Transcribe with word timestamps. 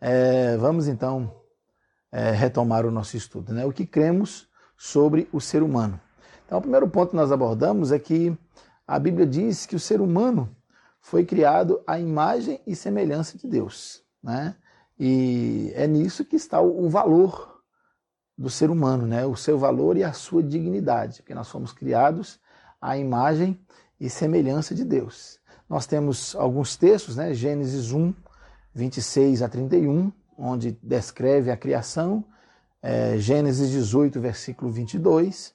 É, 0.00 0.56
vamos 0.56 0.88
então 0.88 1.34
é, 2.12 2.30
retomar 2.30 2.84
o 2.86 2.90
nosso 2.90 3.16
estudo. 3.16 3.52
Né? 3.52 3.64
O 3.64 3.72
que 3.72 3.86
cremos 3.86 4.48
sobre 4.76 5.28
o 5.32 5.40
ser 5.40 5.62
humano. 5.62 6.00
Então, 6.44 6.58
o 6.58 6.60
primeiro 6.60 6.88
ponto 6.88 7.10
que 7.10 7.16
nós 7.16 7.32
abordamos 7.32 7.90
é 7.90 7.98
que 7.98 8.36
a 8.86 8.98
Bíblia 8.98 9.26
diz 9.26 9.66
que 9.66 9.74
o 9.74 9.80
ser 9.80 10.00
humano 10.00 10.54
foi 11.00 11.24
criado 11.24 11.80
à 11.86 11.98
imagem 11.98 12.60
e 12.66 12.76
semelhança 12.76 13.36
de 13.36 13.48
Deus. 13.48 14.02
Né? 14.22 14.54
E 14.98 15.72
é 15.74 15.86
nisso 15.86 16.24
que 16.24 16.36
está 16.36 16.60
o 16.60 16.88
valor 16.88 17.60
do 18.38 18.50
ser 18.50 18.70
humano, 18.70 19.06
né? 19.06 19.24
o 19.24 19.34
seu 19.34 19.58
valor 19.58 19.96
e 19.96 20.04
a 20.04 20.12
sua 20.12 20.42
dignidade, 20.42 21.22
porque 21.22 21.34
nós 21.34 21.48
fomos 21.48 21.72
criados 21.72 22.38
à 22.80 22.96
imagem 22.96 23.58
e 23.98 24.10
semelhança 24.10 24.74
de 24.74 24.84
Deus. 24.84 25.40
Nós 25.68 25.86
temos 25.86 26.36
alguns 26.36 26.76
textos, 26.76 27.16
né? 27.16 27.34
Gênesis 27.34 27.90
1, 27.90 28.14
26 28.76 29.40
a 29.40 29.48
31, 29.48 30.12
onde 30.36 30.72
descreve 30.82 31.50
a 31.50 31.56
criação, 31.56 32.22
é, 32.82 33.16
Gênesis 33.16 33.70
18, 33.70 34.20
versículo 34.20 34.70
22, 34.70 35.54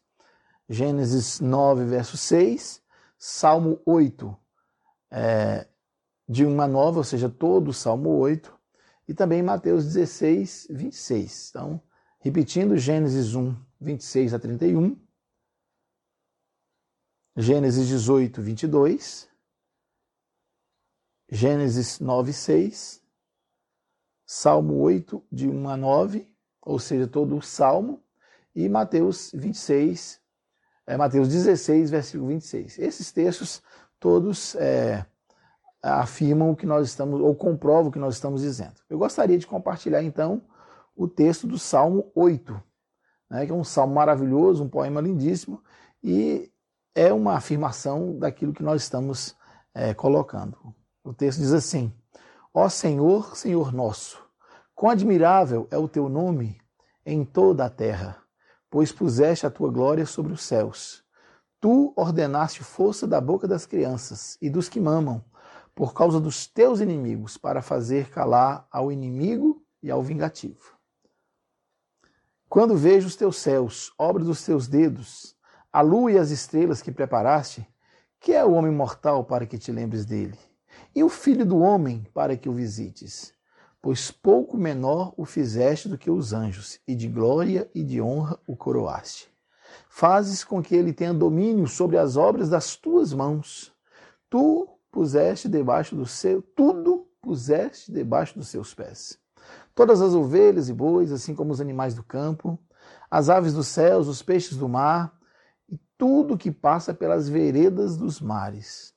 Gênesis 0.68 1.40
9, 1.40 1.86
verso 1.86 2.18
6, 2.18 2.82
Salmo 3.20 3.80
8, 3.86 4.36
é, 5.12 5.68
de 6.28 6.44
uma 6.44 6.68
nova, 6.68 6.98
ou 6.98 7.04
seja, 7.04 7.30
todo 7.30 7.68
o 7.68 7.74
Salmo 7.74 8.10
8, 8.10 8.52
e 9.08 9.14
também 9.14 9.44
Mateus 9.44 9.86
16, 9.86 10.68
26. 10.72 11.50
Então, 11.52 11.80
repetindo, 12.20 12.76
Gênesis 12.76 13.36
1, 13.36 13.56
26 13.80 14.34
a 14.34 14.40
31, 14.40 15.00
Gênesis 17.38 17.88
18, 17.88 18.42
22, 18.42 19.30
Gênesis 21.30 22.00
9, 22.00 22.34
6, 22.34 23.01
Salmo 24.34 24.78
8, 24.78 25.22
de 25.30 25.50
1 25.50 25.68
a 25.68 25.76
9, 25.76 26.26
ou 26.62 26.80
seja, 26.80 27.06
todo 27.06 27.36
o 27.36 27.42
Salmo, 27.42 28.02
e 28.56 28.70
Mateus 28.70 29.30
26, 29.34 30.22
é, 30.88 30.96
Mateus 30.96 31.28
16, 31.28 31.92
versículo 31.92 32.30
26. 32.30 32.80
Esses 32.80 33.12
textos 33.12 33.62
todos 34.00 34.56
é, 34.56 35.06
afirmam 35.84 36.50
o 36.50 36.56
que 36.56 36.66
nós 36.66 36.88
estamos, 36.88 37.20
ou 37.20 37.36
comprovam 37.36 37.90
o 37.90 37.92
que 37.92 38.00
nós 38.00 38.14
estamos 38.14 38.40
dizendo. 38.40 38.76
Eu 38.90 38.98
gostaria 38.98 39.38
de 39.38 39.46
compartilhar 39.46 40.02
então 40.02 40.42
o 40.96 41.10
texto 41.10 41.46
do 41.46 41.60
Salmo 41.60 42.10
8, 42.16 42.58
né, 43.30 43.46
que 43.46 43.52
é 43.52 43.56
um 43.56 43.66
salmo 43.66 43.94
maravilhoso, 43.94 44.64
um 44.64 44.70
poema 44.70 45.02
lindíssimo, 45.02 45.62
e 46.02 46.50
é 46.96 47.12
uma 47.12 47.36
afirmação 47.36 48.18
daquilo 48.18 48.54
que 48.54 48.64
nós 48.64 48.82
estamos 48.82 49.36
é, 49.74 49.94
colocando. 49.94 50.74
O 51.04 51.14
texto 51.14 51.40
diz 51.40 51.52
assim: 51.52 51.94
Ó 52.54 52.68
Senhor, 52.68 53.38
Senhor 53.38 53.72
nosso, 53.72 54.22
quão 54.76 54.92
admirável 54.92 55.70
é 55.72 55.78
o 55.78 55.88
teu 55.88 56.10
nome 56.10 56.60
em 57.06 57.24
toda 57.24 57.64
a 57.64 57.70
terra, 57.70 58.22
pois 58.70 58.92
puseste 58.92 59.48
a 59.48 59.50
tua 59.50 59.72
glória 59.72 60.06
sobre 60.06 60.34
os 60.34 60.44
céus. 60.44 61.02
Tu 61.62 61.94
ordenaste 61.96 62.62
força 62.62 63.08
da 63.08 63.22
boca 63.22 63.48
das 63.48 63.66
crianças 63.66 64.38
e 64.42 64.50
dos 64.50 64.68
que 64.68 64.82
mamam, 64.82 65.24
por 65.74 65.94
causa 65.94 66.20
dos 66.20 66.46
teus 66.46 66.82
inimigos, 66.82 67.38
para 67.38 67.62
fazer 67.62 68.10
calar 68.10 68.68
ao 68.70 68.92
inimigo 68.92 69.64
e 69.82 69.90
ao 69.90 70.04
vingativo. 70.04 70.76
Quando 72.50 72.76
vejo 72.76 73.08
os 73.08 73.16
teus 73.16 73.38
céus, 73.38 73.94
obra 73.98 74.26
dos 74.26 74.44
teus 74.44 74.68
dedos, 74.68 75.38
a 75.72 75.80
lua 75.80 76.12
e 76.12 76.18
as 76.18 76.32
estrelas 76.32 76.82
que 76.82 76.92
preparaste, 76.92 77.66
que 78.20 78.34
é 78.34 78.44
o 78.44 78.52
homem 78.52 78.74
mortal 78.74 79.24
para 79.24 79.46
que 79.46 79.58
te 79.58 79.72
lembres 79.72 80.06
dele? 80.06 80.51
E 80.94 81.06
o 81.06 81.10
filho 81.10 81.46
do 81.46 81.60
homem 81.60 82.06
para 82.14 82.36
que 82.36 82.50
o 82.50 82.54
visites? 82.54 83.34
Pois 83.82 84.12
pouco 84.12 84.58
menor 84.58 85.14
o 85.16 85.24
fizeste 85.24 85.88
do 85.88 85.98
que 85.98 86.12
os 86.12 86.34
anjos, 86.34 86.80
e 86.86 86.94
de 86.94 87.08
glória 87.08 87.72
e 87.74 87.82
de 87.82 88.02
honra 88.02 88.38
o 88.46 88.58
coroaste. 88.58 89.32
Fazes 89.90 90.44
com 90.44 90.62
que 90.62 90.76
ele 90.76 90.92
tenha 90.92 91.14
domínio 91.14 91.66
sobre 91.66 91.98
as 91.98 92.18
obras 92.18 92.50
das 92.50 92.76
tuas 92.76 93.14
mãos. 93.14 93.74
Tu 94.30 94.68
puseste 94.92 95.48
debaixo 95.48 95.96
do 95.96 96.06
seu, 96.06 96.42
tudo 96.42 97.08
puseste 97.22 97.90
debaixo 97.90 98.38
dos 98.38 98.50
seus 98.50 98.74
pés. 98.74 99.18
Todas 99.74 100.02
as 100.02 100.14
ovelhas 100.14 100.68
e 100.68 100.74
bois, 100.74 101.14
assim 101.14 101.34
como 101.34 101.54
os 101.54 101.62
animais 101.62 101.96
do 101.96 102.04
campo, 102.04 102.60
as 103.10 103.30
aves 103.30 103.54
dos 103.54 103.68
céus, 103.68 104.10
os 104.10 104.22
peixes 104.22 104.58
do 104.58 104.68
mar, 104.68 105.18
e 105.70 105.80
tudo 105.98 106.38
que 106.38 106.52
passa 106.52 106.94
pelas 106.94 107.30
veredas 107.30 107.96
dos 107.96 108.20
mares. 108.20 108.94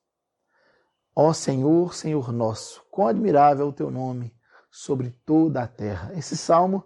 Ó 1.16 1.32
Senhor, 1.32 1.94
Senhor 1.94 2.32
nosso, 2.32 2.82
quão 2.90 3.08
admirável 3.08 3.66
é 3.66 3.68
o 3.68 3.72
teu 3.72 3.90
nome 3.90 4.34
sobre 4.70 5.10
toda 5.24 5.62
a 5.62 5.66
terra. 5.68 6.12
Esse 6.16 6.36
salmo 6.36 6.84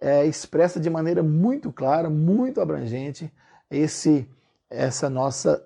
é, 0.00 0.24
expressa 0.24 0.80
de 0.80 0.88
maneira 0.88 1.22
muito 1.22 1.70
clara, 1.70 2.08
muito 2.08 2.60
abrangente, 2.60 3.30
esse, 3.70 4.28
essa 4.70 5.10
nossa 5.10 5.62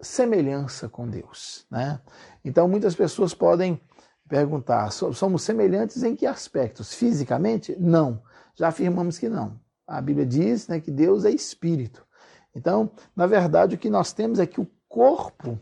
semelhança 0.00 0.88
com 0.88 1.08
Deus. 1.08 1.66
Né? 1.70 2.00
Então, 2.44 2.68
muitas 2.68 2.94
pessoas 2.94 3.34
podem 3.34 3.80
perguntar: 4.28 4.90
somos 4.90 5.42
semelhantes 5.42 6.02
em 6.02 6.14
que 6.14 6.26
aspectos? 6.26 6.94
Fisicamente? 6.94 7.76
Não. 7.78 8.22
Já 8.54 8.68
afirmamos 8.68 9.18
que 9.18 9.28
não. 9.28 9.58
A 9.86 10.00
Bíblia 10.00 10.26
diz 10.26 10.68
né, 10.68 10.80
que 10.80 10.90
Deus 10.90 11.24
é 11.24 11.30
espírito. 11.30 12.06
Então, 12.54 12.90
na 13.16 13.26
verdade, 13.26 13.74
o 13.74 13.78
que 13.78 13.90
nós 13.90 14.12
temos 14.12 14.38
é 14.38 14.46
que 14.46 14.60
o 14.60 14.70
corpo 14.88 15.58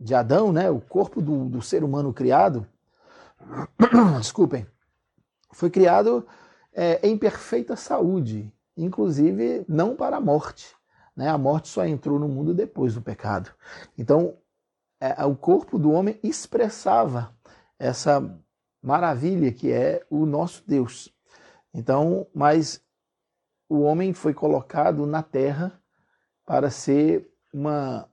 de 0.00 0.14
Adão, 0.14 0.50
né, 0.50 0.70
o 0.70 0.80
corpo 0.80 1.20
do, 1.20 1.44
do 1.44 1.60
ser 1.60 1.84
humano 1.84 2.12
criado, 2.12 2.66
desculpem, 4.18 4.66
foi 5.52 5.68
criado 5.68 6.26
é, 6.72 7.06
em 7.06 7.18
perfeita 7.18 7.76
saúde, 7.76 8.50
inclusive 8.76 9.64
não 9.68 9.94
para 9.94 10.16
a 10.16 10.20
morte. 10.20 10.74
Né? 11.14 11.28
A 11.28 11.36
morte 11.36 11.68
só 11.68 11.84
entrou 11.84 12.18
no 12.18 12.28
mundo 12.28 12.54
depois 12.54 12.94
do 12.94 13.02
pecado. 13.02 13.50
Então, 13.98 14.34
é, 14.98 15.24
o 15.24 15.36
corpo 15.36 15.78
do 15.78 15.90
homem 15.90 16.18
expressava 16.22 17.34
essa 17.78 18.38
maravilha 18.82 19.52
que 19.52 19.70
é 19.70 20.04
o 20.08 20.24
nosso 20.24 20.62
Deus. 20.66 21.12
Então, 21.74 22.26
mas 22.34 22.82
o 23.68 23.80
homem 23.80 24.14
foi 24.14 24.32
colocado 24.32 25.06
na 25.06 25.22
terra 25.22 25.78
para 26.46 26.70
ser 26.70 27.30
uma 27.52 28.08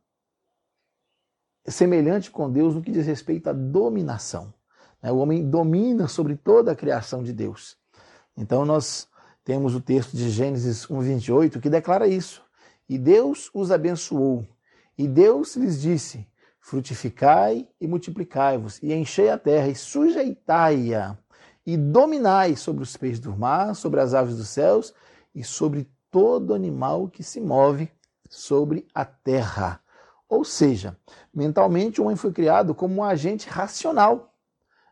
semelhante 1.68 2.32
com 2.32 2.52
Deus 2.52 2.76
no 2.76 2.82
que 2.82 2.92
diz 2.92 3.06
respeito 3.06 3.50
à 3.50 3.54
dominação. 3.54 4.54
Né? 5.02 5.12
O 5.12 5.18
homem 5.18 5.50
domina 5.50 6.08
sobre 6.08 6.36
toda 6.36 6.72
a 6.72 6.76
criação 6.76 7.24
de 7.24 7.34
Deus. 7.34 7.78
Então 8.36 8.66
nós 8.66 9.08
temos 9.44 9.76
o 9.76 9.82
texto 9.82 10.16
de 10.16 10.30
Gênesis 10.30 10.86
1:28 10.86 11.60
que 11.60 11.70
declara 11.70 12.08
isso. 12.08 12.44
E 12.90 12.98
Deus 12.98 13.50
os 13.54 13.72
abençoou, 13.72 14.48
e 14.98 15.08
Deus 15.08 15.56
lhes 15.58 15.82
disse: 15.82 16.26
Frutificai 16.60 17.68
e 17.80 17.88
multiplicai-vos, 17.88 18.82
e 18.82 18.94
enchei 18.94 19.30
a 19.30 19.38
terra, 19.38 19.68
e 19.68 19.76
sujeitai-a, 19.76 21.18
e 21.66 21.76
dominai 21.76 22.56
sobre 22.56 22.84
os 22.84 22.96
peixes 22.96 23.20
do 23.20 23.36
mar, 23.36 23.76
sobre 23.76 24.00
as 24.00 24.14
aves 24.14 24.38
dos 24.38 24.48
céus, 24.48 24.94
e 25.36 25.44
sobre 25.44 25.90
todo 26.10 26.54
animal 26.54 27.10
que 27.10 27.24
se 27.24 27.42
move 27.42 27.92
sobre 28.30 28.86
a 28.94 29.04
terra. 29.04 29.82
Ou 30.30 30.44
seja, 30.44 30.98
mentalmente 31.34 32.02
o 32.02 32.06
homem 32.06 32.18
foi 32.18 32.32
criado 32.32 32.76
como 32.76 32.96
um 32.96 33.04
agente 33.04 33.48
racional 33.48 34.34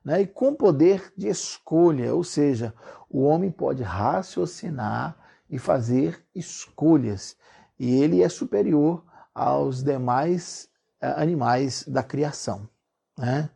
né, 0.04 0.22
e 0.22 0.28
com 0.28 0.54
poder 0.54 1.12
de 1.18 1.28
escolha, 1.28 2.14
ou 2.14 2.24
seja, 2.24 2.74
o 3.10 3.24
homem 3.24 3.52
pode 3.52 3.82
raciocinar 3.82 5.18
e 5.50 5.58
fazer 5.58 6.24
escolhas, 6.34 7.36
e 7.80 8.02
ele 8.02 8.22
é 8.22 8.30
superior 8.30 9.04
aos 9.34 9.84
demais 9.84 10.70
eh, 11.02 11.14
animais 11.18 11.84
da 11.88 12.02
criação. 12.02 12.70
Né? 13.18 13.50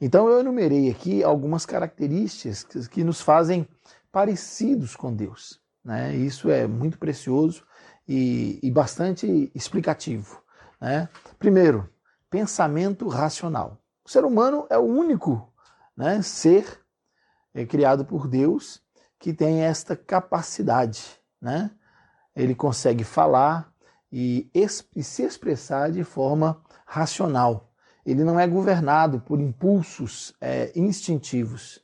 Então 0.00 0.28
eu 0.28 0.40
enumerei 0.40 0.90
aqui 0.90 1.22
algumas 1.22 1.66
características 1.66 2.88
que 2.88 3.04
nos 3.04 3.20
fazem 3.20 3.68
parecidos 4.10 4.96
com 4.96 5.14
Deus. 5.14 5.60
Né? 5.84 6.14
Isso 6.16 6.50
é 6.50 6.66
muito 6.66 6.98
precioso 6.98 7.64
e, 8.08 8.58
e 8.62 8.70
bastante 8.70 9.50
explicativo. 9.54 10.41
Né? 10.82 11.08
Primeiro, 11.38 11.88
pensamento 12.28 13.06
racional. 13.06 13.78
O 14.04 14.10
ser 14.10 14.24
humano 14.24 14.66
é 14.68 14.76
o 14.76 14.82
único 14.82 15.48
né, 15.96 16.20
ser 16.22 16.80
é, 17.54 17.64
criado 17.64 18.04
por 18.04 18.26
Deus 18.26 18.82
que 19.16 19.32
tem 19.32 19.62
esta 19.62 19.94
capacidade. 19.94 21.04
Né? 21.40 21.70
Ele 22.34 22.52
consegue 22.52 23.04
falar 23.04 23.72
e, 24.10 24.50
e 24.52 25.02
se 25.04 25.22
expressar 25.22 25.92
de 25.92 26.02
forma 26.02 26.60
racional. 26.84 27.72
Ele 28.04 28.24
não 28.24 28.40
é 28.40 28.48
governado 28.48 29.20
por 29.20 29.40
impulsos 29.40 30.34
é, 30.40 30.72
instintivos. 30.74 31.80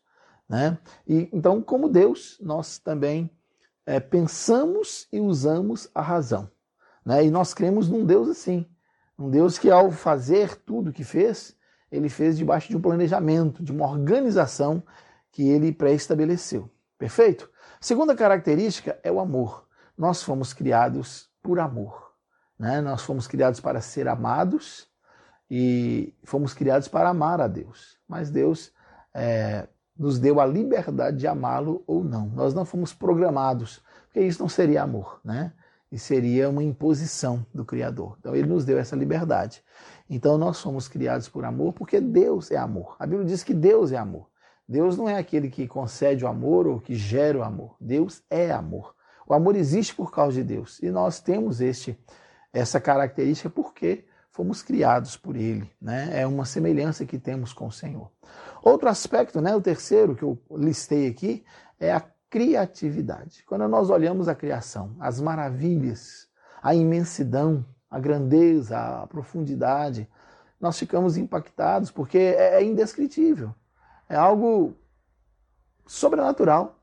Né? 0.49 0.77
E, 1.07 1.29
então, 1.33 1.63
como 1.63 1.89
Deus, 1.89 2.37
nós 2.41 2.81
também 2.81 3.31
é, 3.87 4.01
pensamos 4.01 5.07
e 5.13 5.21
usamos 5.21 5.89
a 5.95 6.03
razão. 6.03 6.51
Né? 7.05 7.27
E 7.27 7.31
nós 7.31 7.55
cremos 7.55 7.89
num 7.89 8.05
Deus 8.05 8.29
assim, 8.29 8.67
um 9.19 9.29
Deus 9.29 9.59
que, 9.59 9.71
ao 9.71 9.91
fazer 9.91 10.55
tudo 10.57 10.91
o 10.91 10.93
que 10.93 11.03
fez, 11.03 11.57
ele 11.91 12.09
fez 12.09 12.39
debaixo 12.39 12.69
de 12.69 12.77
um 12.77 12.81
planejamento, 12.81 13.63
de 13.63 13.73
uma 13.73 13.87
organização 13.87 14.83
que 15.33 15.49
ele 15.49 15.73
pré-estabeleceu. 15.73 16.71
Perfeito? 16.99 17.51
Segunda 17.81 18.15
característica 18.15 18.99
é 19.03 19.11
o 19.11 19.21
amor. 19.21 19.67
Nós 19.97 20.23
fomos 20.23 20.53
criados 20.53 21.29
por 21.43 21.59
amor. 21.59 22.13
Né? 22.59 22.81
Nós 22.81 23.03
fomos 23.03 23.27
criados 23.27 23.61
para 23.61 23.81
ser 23.81 24.07
amados 24.09 24.87
e 25.51 26.15
fomos 26.25 26.53
criados 26.55 26.89
para 26.89 27.09
amar 27.09 27.41
a 27.41 27.49
Deus. 27.49 27.99
Mas 28.07 28.31
Deus 28.31 28.73
é, 29.15 29.67
nos 29.97 30.19
deu 30.19 30.41
a 30.41 30.47
liberdade 30.47 31.17
de 31.17 31.27
amá-lo 31.27 31.83
ou 31.87 32.05
não. 32.05 32.27
Nós 32.29 32.55
não 32.55 32.65
fomos 32.65 32.93
programados, 32.93 33.83
porque 34.07 34.21
isso 34.21 34.41
não 34.41 34.49
seria 34.49 34.83
amor, 34.83 35.21
né? 35.25 35.53
E 35.91 35.99
seria 35.99 36.49
uma 36.51 36.63
imposição 36.63 37.45
do 37.55 37.65
Criador. 37.65 38.17
Então 38.19 38.35
ele 38.35 38.47
nos 38.47 38.65
deu 38.65 38.79
essa 38.79 38.95
liberdade. 38.95 39.63
Então 40.09 40.37
nós 40.37 40.61
fomos 40.61 40.89
criados 40.89 41.29
por 41.29 41.45
amor 41.45 41.73
porque 41.73 42.01
Deus 42.01 42.51
é 42.51 42.57
amor. 42.57 42.97
A 42.99 43.07
Bíblia 43.07 43.27
diz 43.27 43.43
que 43.43 43.55
Deus 43.55 43.93
é 43.93 43.97
amor. 43.97 44.29
Deus 44.69 44.99
não 44.99 45.09
é 45.09 45.17
aquele 45.17 45.49
que 45.49 45.67
concede 45.67 46.25
o 46.25 46.29
amor 46.29 46.67
ou 46.67 46.79
que 46.79 46.95
gera 46.95 47.39
o 47.39 47.43
amor. 47.43 47.75
Deus 47.81 48.23
é 48.29 48.51
amor. 48.51 48.95
O 49.27 49.33
amor 49.33 49.57
existe 49.57 49.95
por 49.95 50.11
causa 50.11 50.37
de 50.37 50.45
Deus. 50.45 50.79
E 50.83 50.91
nós 50.91 51.21
temos 51.21 51.61
este, 51.61 51.99
essa 52.53 52.79
característica 52.79 53.49
porque 53.49 54.05
fomos 54.31 54.63
criados 54.63 55.17
por 55.17 55.37
Ele. 55.37 55.71
Né? 55.81 56.21
É 56.21 56.27
uma 56.27 56.45
semelhança 56.45 57.07
que 57.07 57.19
temos 57.19 57.53
com 57.53 57.67
o 57.67 57.73
Senhor. 57.73 58.11
Outro 58.63 58.89
aspecto, 58.89 59.41
né, 59.41 59.55
o 59.57 59.61
terceiro 59.61 60.15
que 60.15 60.23
eu 60.23 60.39
listei 60.51 61.09
aqui, 61.09 61.45
é 61.81 61.93
a 61.93 62.05
criatividade. 62.31 63.45
Quando 63.47 63.67
nós 63.69 63.91
olhamos 63.91 64.29
a 64.29 64.35
criação, 64.35 64.95
as 65.01 65.21
maravilhas, 65.21 66.29
a 66.63 66.75
imensidão, 66.75 67.65
a 67.91 67.99
grandeza, 67.99 68.79
a 68.79 69.07
profundidade, 69.07 70.09
nós 70.61 70.79
ficamos 70.79 71.17
impactados 71.17 71.91
porque 71.91 72.19
é, 72.19 72.55
é 72.55 72.65
indescritível 72.65 73.55
é 74.09 74.17
algo 74.17 74.75
sobrenatural. 75.87 76.83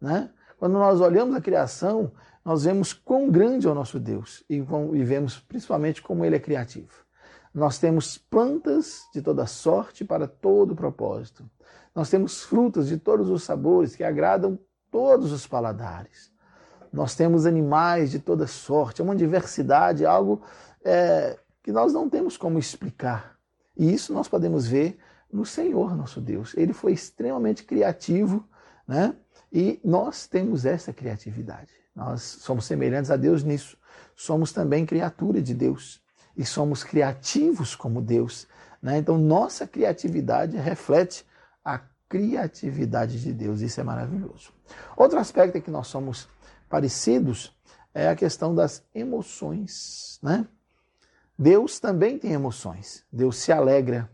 Né? 0.00 0.30
Quando 0.58 0.72
nós 0.72 1.00
olhamos 1.00 1.36
a 1.36 1.40
criação, 1.40 2.12
nós 2.44 2.64
vemos 2.64 2.92
quão 2.92 3.30
grande 3.30 3.66
é 3.66 3.70
o 3.70 3.74
nosso 3.74 4.00
Deus 4.00 4.42
e, 4.48 4.56
e 4.56 5.04
vemos 5.04 5.38
principalmente 5.38 6.02
como 6.02 6.24
ele 6.24 6.36
é 6.36 6.40
criativo. 6.40 7.02
Nós 7.54 7.78
temos 7.78 8.16
plantas 8.16 9.02
de 9.12 9.20
toda 9.20 9.46
sorte 9.46 10.04
para 10.04 10.26
todo 10.26 10.74
propósito. 10.74 11.48
Nós 11.94 12.08
temos 12.08 12.42
frutas 12.42 12.88
de 12.88 12.96
todos 12.96 13.28
os 13.28 13.42
sabores 13.42 13.94
que 13.94 14.02
agradam 14.02 14.58
todos 14.92 15.32
os 15.32 15.46
paladares. 15.46 16.30
Nós 16.92 17.16
temos 17.16 17.46
animais 17.46 18.10
de 18.10 18.20
toda 18.20 18.46
sorte, 18.46 19.00
é 19.00 19.04
uma 19.04 19.16
diversidade, 19.16 20.06
algo 20.06 20.42
é, 20.84 21.38
que 21.62 21.72
nós 21.72 21.92
não 21.92 22.08
temos 22.08 22.36
como 22.36 22.58
explicar. 22.58 23.38
E 23.76 23.92
isso 23.92 24.12
nós 24.12 24.28
podemos 24.28 24.68
ver 24.68 24.98
no 25.32 25.46
Senhor 25.46 25.96
nosso 25.96 26.20
Deus. 26.20 26.54
Ele 26.54 26.74
foi 26.74 26.92
extremamente 26.92 27.64
criativo, 27.64 28.46
né? 28.86 29.16
E 29.50 29.80
nós 29.82 30.26
temos 30.26 30.66
essa 30.66 30.92
criatividade. 30.92 31.72
Nós 31.96 32.22
somos 32.22 32.66
semelhantes 32.66 33.10
a 33.10 33.16
Deus 33.16 33.42
nisso. 33.42 33.76
Somos 34.14 34.52
também 34.52 34.84
criatura 34.84 35.40
de 35.40 35.54
Deus 35.54 36.02
e 36.36 36.44
somos 36.44 36.84
criativos 36.84 37.74
como 37.74 38.00
Deus. 38.00 38.46
Né? 38.80 38.98
Então, 38.98 39.18
nossa 39.18 39.66
criatividade 39.66 40.56
reflete 40.56 41.26
a 41.64 41.78
criatividade 42.12 43.18
de 43.22 43.32
Deus. 43.32 43.62
Isso 43.62 43.80
é 43.80 43.82
maravilhoso. 43.82 44.52
Outro 44.94 45.18
aspecto 45.18 45.56
em 45.56 45.62
que 45.62 45.70
nós 45.70 45.86
somos 45.86 46.28
parecidos 46.68 47.56
é 47.94 48.08
a 48.10 48.14
questão 48.14 48.54
das 48.54 48.84
emoções. 48.94 50.18
Né? 50.22 50.46
Deus 51.38 51.80
também 51.80 52.18
tem 52.18 52.32
emoções. 52.32 53.02
Deus 53.10 53.38
se 53.38 53.50
alegra, 53.50 54.10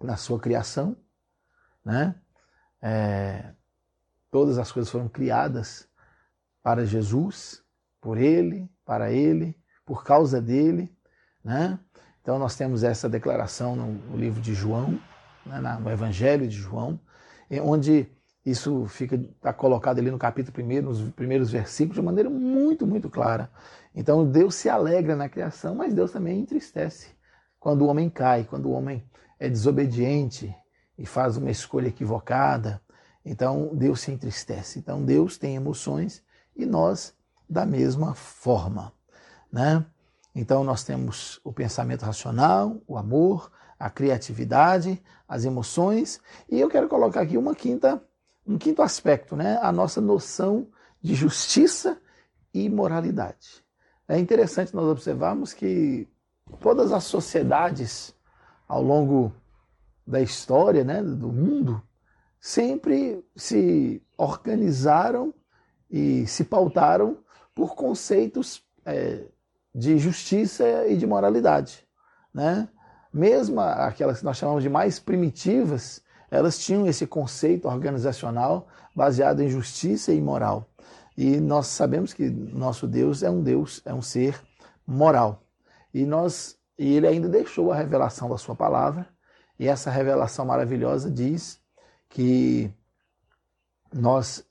na 0.00 0.16
sua 0.16 0.38
criação, 0.38 0.96
né? 1.84 2.14
É, 2.80 3.52
todas 4.30 4.56
as 4.56 4.70
coisas 4.70 4.88
foram 4.88 5.08
criadas 5.08 5.88
para 6.62 6.86
Jesus, 6.86 7.64
por 8.00 8.16
Ele, 8.16 8.70
para 8.84 9.10
Ele, 9.10 9.58
por 9.84 10.04
causa 10.04 10.40
dele, 10.40 10.96
né? 11.42 11.80
Então 12.22 12.38
nós 12.38 12.54
temos 12.54 12.84
essa 12.84 13.08
declaração 13.08 13.74
no, 13.74 14.16
livro 14.16 14.40
de 14.40 14.54
João, 14.54 15.00
no 15.80 15.90
Evangelho 15.90 16.46
de 16.46 16.56
João, 16.56 17.00
onde 17.62 18.06
isso 18.44 18.86
fica 18.86 19.16
está 19.16 19.52
colocado 19.52 19.98
ali 19.98 20.10
no 20.10 20.18
capítulo 20.18 20.66
1, 20.66 20.82
nos 20.82 21.02
primeiros 21.10 21.50
versículos, 21.50 21.96
de 21.96 22.02
maneira 22.02 22.30
muito, 22.30 22.86
muito 22.86 23.10
clara. 23.10 23.50
Então 23.94 24.24
Deus 24.24 24.54
se 24.54 24.68
alegra 24.68 25.16
na 25.16 25.28
criação, 25.28 25.74
mas 25.74 25.92
Deus 25.92 26.12
também 26.12 26.40
entristece 26.40 27.18
quando 27.58 27.82
o 27.82 27.88
homem 27.88 28.08
cai, 28.08 28.44
quando 28.44 28.66
o 28.66 28.72
homem 28.72 29.04
é 29.38 29.48
desobediente 29.48 30.54
e 30.96 31.04
faz 31.04 31.36
uma 31.36 31.50
escolha 31.50 31.88
equivocada, 31.88 32.80
então 33.24 33.70
Deus 33.74 34.00
se 34.00 34.10
entristece. 34.10 34.78
Então 34.78 35.04
Deus 35.04 35.36
tem 35.36 35.56
emoções 35.56 36.22
e 36.56 36.64
nós 36.64 37.14
da 37.48 37.64
mesma 37.64 38.14
forma, 38.14 38.92
né? 39.52 39.84
Então 40.34 40.62
nós 40.62 40.84
temos 40.84 41.40
o 41.42 41.52
pensamento 41.52 42.04
racional, 42.04 42.80
o 42.86 42.96
amor, 42.96 43.50
a 43.78 43.88
criatividade, 43.88 45.02
as 45.28 45.44
emoções, 45.44 46.20
e 46.48 46.58
eu 46.58 46.68
quero 46.68 46.88
colocar 46.88 47.20
aqui 47.20 47.36
uma 47.36 47.54
quinta, 47.54 48.02
um 48.46 48.58
quinto 48.58 48.82
aspecto, 48.82 49.36
né? 49.36 49.58
A 49.62 49.70
nossa 49.70 50.00
noção 50.00 50.66
de 51.00 51.14
justiça 51.14 52.00
e 52.52 52.68
moralidade. 52.68 53.64
É 54.08 54.18
interessante 54.18 54.74
nós 54.74 54.86
observarmos 54.86 55.52
que 55.52 56.08
todas 56.60 56.92
as 56.92 57.04
sociedades 57.04 58.14
ao 58.68 58.82
longo 58.82 59.32
da 60.06 60.20
história 60.20 60.84
né, 60.84 61.02
do 61.02 61.32
mundo, 61.32 61.82
sempre 62.40 63.24
se 63.34 64.02
organizaram 64.16 65.34
e 65.90 66.26
se 66.26 66.44
pautaram 66.44 67.18
por 67.54 67.74
conceitos 67.74 68.62
é, 68.84 69.24
de 69.74 69.98
justiça 69.98 70.86
e 70.86 70.96
de 70.96 71.06
moralidade. 71.06 71.86
Né? 72.32 72.68
Mesmo 73.18 73.60
aquelas 73.60 74.20
que 74.20 74.24
nós 74.24 74.36
chamamos 74.36 74.62
de 74.62 74.68
mais 74.68 75.00
primitivas, 75.00 76.00
elas 76.30 76.56
tinham 76.56 76.86
esse 76.86 77.04
conceito 77.04 77.66
organizacional 77.66 78.68
baseado 78.94 79.40
em 79.40 79.48
justiça 79.48 80.12
e 80.12 80.20
moral. 80.20 80.70
E 81.16 81.40
nós 81.40 81.66
sabemos 81.66 82.14
que 82.14 82.30
nosso 82.30 82.86
Deus 82.86 83.24
é 83.24 83.28
um 83.28 83.42
Deus, 83.42 83.82
é 83.84 83.92
um 83.92 84.00
ser 84.00 84.40
moral. 84.86 85.42
E 85.92 86.06
nós 86.06 86.56
e 86.78 86.94
ele 86.94 87.08
ainda 87.08 87.28
deixou 87.28 87.72
a 87.72 87.76
revelação 87.76 88.30
da 88.30 88.38
sua 88.38 88.54
palavra, 88.54 89.08
e 89.58 89.66
essa 89.66 89.90
revelação 89.90 90.46
maravilhosa 90.46 91.10
diz 91.10 91.60
que 92.08 92.72
nós 93.92 94.44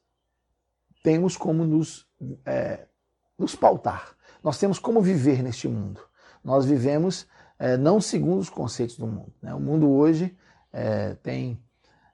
temos 1.02 1.38
como 1.38 1.64
nos, 1.64 2.06
é, 2.46 2.86
nos 3.40 3.56
pautar, 3.56 4.14
nós 4.44 4.60
temos 4.60 4.78
como 4.78 5.02
viver 5.02 5.42
neste 5.42 5.70
mundo. 5.70 6.02
Nós 6.44 6.66
vivemos 6.66 7.26
é, 7.60 7.78
não 7.78 8.00
segundo 8.00 8.40
os 8.40 8.50
conceitos 8.50 8.98
do 8.98 9.08
mundo. 9.08 9.34
Né? 9.42 9.54
O 9.54 9.60
mundo 9.60 9.90
hoje 9.90 10.36
é, 10.72 11.16
tem 11.16 11.60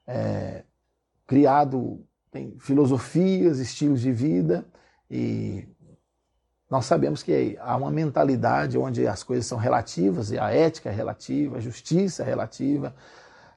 é, 0.07 0.63
criado 1.25 2.03
tem 2.31 2.57
filosofias, 2.59 3.59
estilos 3.59 4.01
de 4.01 4.11
vida 4.11 4.65
e 5.09 5.67
nós 6.69 6.85
sabemos 6.85 7.21
que 7.21 7.55
há 7.61 7.75
uma 7.77 7.91
mentalidade 7.91 8.79
onde 8.79 9.07
as 9.07 9.21
coisas 9.21 9.45
são 9.45 9.59
relativas, 9.59 10.31
e 10.31 10.39
a 10.39 10.49
ética 10.49 10.89
é 10.89 10.91
relativa, 10.91 11.57
a 11.57 11.59
justiça 11.59 12.23
é 12.23 12.25
relativa, 12.25 12.95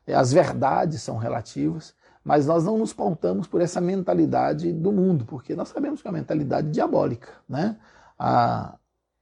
as 0.07 0.35
verdades 0.35 1.01
são 1.01 1.17
relativas, 1.17 1.95
mas 2.23 2.45
nós 2.45 2.65
não 2.65 2.77
nos 2.77 2.93
pautamos 2.93 3.47
por 3.47 3.63
essa 3.63 3.81
mentalidade 3.81 4.71
do 4.71 4.93
mundo, 4.93 5.25
porque 5.25 5.55
nós 5.55 5.69
sabemos 5.69 6.03
que 6.03 6.09
é 6.09 6.11
uma 6.11 6.19
mentalidade 6.19 6.71
diabólica. 6.71 7.29
Né? 7.49 7.79
A, 8.19 8.77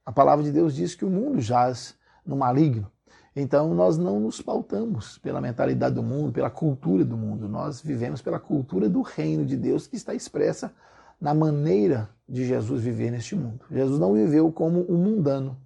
a 0.05 0.11
palavra 0.11 0.43
de 0.43 0.51
Deus 0.51 0.75
diz 0.75 0.93
que 0.93 1.05
o 1.05 1.09
mundo 1.09 1.39
jaz 1.39 1.95
no 2.25 2.35
maligno. 2.35 2.91
Então 3.35 3.73
nós 3.73 3.97
não 3.97 4.19
nos 4.19 4.41
pautamos 4.41 5.17
pela 5.17 5.41
mentalidade 5.41 5.95
do 5.95 6.03
mundo, 6.03 6.31
pela 6.31 6.49
cultura 6.49 7.03
do 7.03 7.17
mundo, 7.17 7.49
nós 7.49 7.81
vivemos 7.81 8.21
pela 8.21 8.39
cultura 8.39 8.87
do 8.87 9.01
reino 9.01 9.45
de 9.45 9.57
Deus 9.57 9.87
que 9.87 9.97
está 9.97 10.13
expressa 10.13 10.73
na 11.19 11.33
maneira 11.33 12.09
de 12.27 12.45
Jesus 12.45 12.81
viver 12.81 13.11
neste 13.11 13.35
mundo. 13.35 13.65
Jesus 13.69 13.99
não 13.99 14.13
viveu 14.13 14.51
como 14.51 14.85
um 14.89 14.97
mundano. 14.97 15.57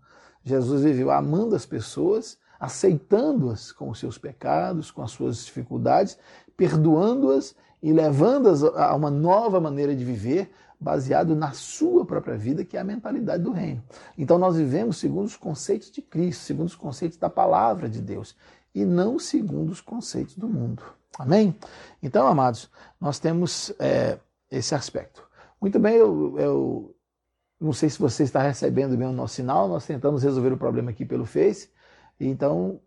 Jesus 0.43 0.81
viveu 0.81 1.11
amando 1.11 1.55
as 1.55 1.65
pessoas, 1.65 2.37
aceitando-as 2.59 3.71
com 3.71 3.89
os 3.89 3.99
seus 3.99 4.17
pecados, 4.17 4.89
com 4.89 5.01
as 5.01 5.11
suas 5.11 5.45
dificuldades, 5.45 6.17
perdoando-as 6.57 7.55
e 7.81 7.93
levando-as 7.93 8.63
a 8.63 8.93
uma 8.95 9.09
nova 9.09 9.59
maneira 9.59 9.95
de 9.95 10.03
viver, 10.03 10.51
baseado 10.79 11.35
na 11.35 11.51
sua 11.51 12.05
própria 12.05 12.37
vida, 12.37 12.63
que 12.63 12.77
é 12.77 12.79
a 12.79 12.83
mentalidade 12.83 13.43
do 13.43 13.51
reino. 13.51 13.83
Então 14.17 14.37
nós 14.37 14.55
vivemos 14.55 14.97
segundo 14.97 15.25
os 15.25 15.35
conceitos 15.35 15.91
de 15.91 16.01
Cristo, 16.01 16.41
segundo 16.41 16.67
os 16.67 16.75
conceitos 16.75 17.17
da 17.17 17.29
palavra 17.29 17.89
de 17.89 18.01
Deus, 18.01 18.35
e 18.73 18.85
não 18.85 19.19
segundo 19.19 19.71
os 19.71 19.81
conceitos 19.81 20.35
do 20.35 20.47
mundo. 20.47 20.83
Amém? 21.17 21.55
Então, 22.01 22.27
amados, 22.27 22.69
nós 23.01 23.19
temos 23.19 23.73
é, 23.79 24.19
esse 24.49 24.73
aspecto. 24.73 25.27
Muito 25.59 25.77
bem, 25.79 25.95
eu, 25.95 26.39
eu 26.39 26.95
não 27.59 27.73
sei 27.73 27.89
se 27.89 27.99
você 27.99 28.23
está 28.23 28.41
recebendo 28.41 28.95
bem 28.95 29.07
o 29.07 29.11
nosso 29.11 29.35
sinal, 29.35 29.67
nós 29.67 29.85
tentamos 29.85 30.23
resolver 30.23 30.53
o 30.53 30.57
problema 30.57 30.91
aqui 30.91 31.03
pelo 31.03 31.25
Face, 31.25 31.69
então 32.17 32.79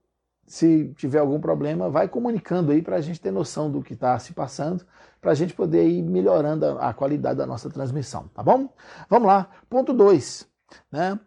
se 0.47 0.93
tiver 0.97 1.19
algum 1.19 1.41
problema, 1.41 1.89
vai 1.89 2.09
comunicando 2.09 2.73
aí 2.73 2.83
para 2.83 2.97
a 2.97 3.01
gente 3.01 3.21
ter 3.21 3.31
noção 3.31 3.71
do 3.71 3.83
que 3.83 3.95
está 3.95 4.19
se 4.19 4.33
passando, 4.33 4.85
para 5.21 5.31
a 5.31 5.35
gente 5.35 5.55
poder 5.55 5.87
ir 5.87 6.03
melhorando 6.03 6.67
a, 6.67 6.89
a, 6.89 6.95
qualidade 6.95 7.39
da 7.39 7.47
nossa 7.47 7.71
transmissão, 7.71 8.29
tá 8.35 8.43
bom? 8.43 8.69
Vamos 9.09 9.29
lá. 9.29 9.49
Ponto 9.71 9.93
2. 9.93 10.49
Né? 10.91 11.19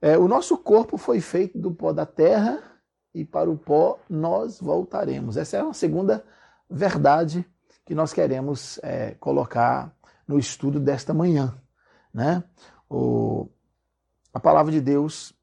É, 0.00 0.16
o 0.18 0.26
nosso 0.26 0.56
corpo 0.56 0.96
foi 0.96 1.20
feito 1.20 1.58
do 1.58 1.72
pó 1.72 1.92
da 1.92 2.06
terra 2.06 2.62
e 3.14 3.24
para 3.24 3.50
o 3.50 3.56
pó 3.56 3.98
nós 4.08 4.58
voltaremos. 4.58 5.36
Essa 5.36 5.58
é 5.58 5.62
uma 5.62 5.74
segunda 5.74 6.24
verdade 6.68 7.46
que 7.84 7.94
nós 7.94 8.12
queremos 8.12 8.80
é, 8.82 9.12
colocar 9.20 9.94
no 10.26 10.38
estudo 10.38 10.80
desta 10.80 11.12
manhã. 11.12 11.54
Né? 12.12 12.42
O, 12.88 13.48
a 14.32 14.40
palavra 14.40 14.72
de 14.72 14.80
Deus 14.80 15.34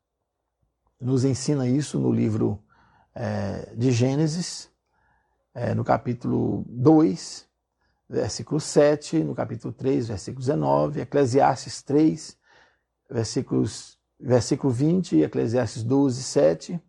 nos 0.99 1.23
ensina 1.23 1.67
isso 1.67 1.99
no 1.99 2.11
livro 2.11 2.61
é, 3.15 3.73
de 3.75 3.91
Gênesis, 3.91 4.69
é, 5.53 5.73
no 5.73 5.83
capítulo 5.83 6.63
2, 6.67 7.47
versículo 8.09 8.59
7, 8.59 9.23
no 9.23 9.35
capítulo 9.35 9.73
3, 9.73 10.09
versículo 10.09 10.41
19, 10.41 11.01
Eclesiastes 11.01 11.81
3, 11.81 12.37
versículos, 13.09 13.97
versículo 14.19 14.71
20, 14.71 15.21
Eclesiastes 15.21 15.83
12, 15.83 16.23
7, 16.23 16.81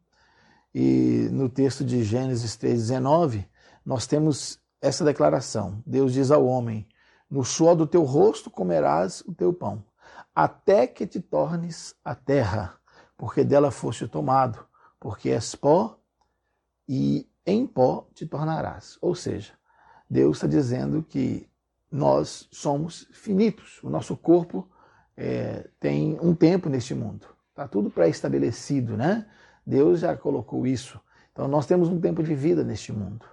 e 0.74 1.28
no 1.30 1.48
texto 1.48 1.84
de 1.84 2.02
Gênesis 2.02 2.56
3, 2.56 2.78
19, 2.78 3.46
nós 3.84 4.06
temos 4.06 4.58
essa 4.80 5.04
declaração. 5.04 5.82
Deus 5.86 6.12
diz 6.12 6.30
ao 6.30 6.46
homem: 6.46 6.88
No 7.30 7.44
suor 7.44 7.76
do 7.76 7.86
teu 7.86 8.04
rosto 8.04 8.50
comerás 8.50 9.22
o 9.26 9.34
teu 9.34 9.52
pão, 9.52 9.84
até 10.34 10.86
que 10.86 11.06
te 11.06 11.20
tornes 11.20 11.94
a 12.04 12.14
terra, 12.14 12.74
porque 13.16 13.44
dela 13.44 13.70
foste 13.70 14.08
tomado, 14.08 14.64
porque 14.98 15.30
és 15.30 15.54
pó 15.54 16.01
e 16.94 17.26
em 17.46 17.66
pó 17.66 18.06
te 18.12 18.26
tornarás. 18.26 18.98
Ou 19.00 19.14
seja, 19.14 19.54
Deus 20.10 20.36
está 20.36 20.46
dizendo 20.46 21.02
que 21.02 21.48
nós 21.90 22.46
somos 22.52 23.08
finitos, 23.12 23.82
o 23.82 23.88
nosso 23.88 24.14
corpo 24.14 24.68
é, 25.16 25.70
tem 25.80 26.18
um 26.20 26.34
tempo 26.34 26.68
neste 26.68 26.94
mundo, 26.94 27.26
está 27.48 27.66
tudo 27.66 27.90
pré-estabelecido, 27.90 28.94
né? 28.94 29.26
Deus 29.66 30.00
já 30.00 30.14
colocou 30.14 30.66
isso. 30.66 31.00
Então 31.32 31.48
nós 31.48 31.64
temos 31.64 31.88
um 31.88 31.98
tempo 31.98 32.22
de 32.22 32.34
vida 32.34 32.62
neste 32.62 32.92
mundo. 32.92 33.24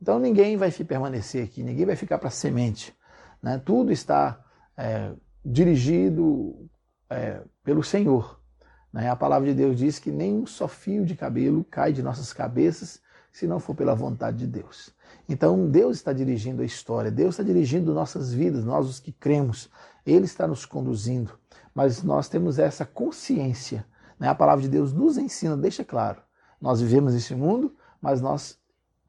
Então 0.00 0.20
ninguém 0.20 0.56
vai 0.56 0.70
permanecer 0.70 1.44
aqui, 1.44 1.64
ninguém 1.64 1.86
vai 1.86 1.96
ficar 1.96 2.18
para 2.18 2.30
semente. 2.30 2.96
Né? 3.42 3.60
Tudo 3.64 3.90
está 3.90 4.44
é, 4.76 5.12
dirigido 5.44 6.70
é, 7.10 7.42
pelo 7.64 7.82
Senhor. 7.82 8.40
Né? 8.92 9.10
A 9.10 9.16
palavra 9.16 9.48
de 9.48 9.54
Deus 9.54 9.76
diz 9.76 9.98
que 9.98 10.12
nem 10.12 10.36
um 10.36 10.46
só 10.46 10.68
fio 10.68 11.04
de 11.04 11.16
cabelo 11.16 11.64
cai 11.64 11.92
de 11.92 12.00
nossas 12.00 12.32
cabeças 12.32 13.02
se 13.38 13.46
não 13.46 13.60
for 13.60 13.74
pela 13.74 13.94
vontade 13.94 14.38
de 14.38 14.46
Deus. 14.46 14.90
Então 15.28 15.68
Deus 15.68 15.96
está 15.96 16.12
dirigindo 16.12 16.62
a 16.62 16.64
história, 16.64 17.10
Deus 17.10 17.34
está 17.34 17.42
dirigindo 17.42 17.94
nossas 17.94 18.32
vidas, 18.32 18.64
nós 18.64 18.88
os 18.88 19.00
que 19.00 19.12
cremos, 19.12 19.70
Ele 20.04 20.24
está 20.24 20.46
nos 20.46 20.64
conduzindo. 20.66 21.38
Mas 21.74 22.02
nós 22.02 22.28
temos 22.28 22.58
essa 22.58 22.84
consciência 22.84 23.84
né? 24.18 24.28
A 24.28 24.34
palavra 24.34 24.62
de 24.62 24.68
Deus 24.68 24.92
nos 24.92 25.16
ensina, 25.16 25.56
deixa 25.56 25.84
claro. 25.84 26.20
Nós 26.60 26.80
vivemos 26.80 27.14
nesse 27.14 27.34
mundo, 27.34 27.74
mas 28.00 28.20
nós 28.20 28.58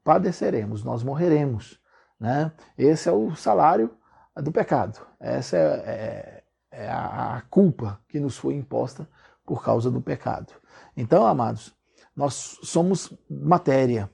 padeceremos, 0.04 0.84
nós 0.84 1.02
morreremos. 1.02 1.80
Né? 2.18 2.52
Esse 2.78 3.08
é 3.08 3.12
o 3.12 3.34
salário 3.34 3.90
do 4.36 4.52
pecado. 4.52 5.00
Essa 5.18 5.56
é, 5.56 5.60
é, 5.60 6.44
é 6.70 6.90
a 6.90 7.42
culpa 7.50 8.00
que 8.08 8.20
nos 8.20 8.38
foi 8.38 8.54
imposta 8.54 9.08
por 9.44 9.64
causa 9.64 9.90
do 9.90 10.00
pecado. 10.00 10.52
Então, 10.96 11.26
amados, 11.26 11.74
nós 12.14 12.58
somos 12.62 13.12
matéria 13.28 14.10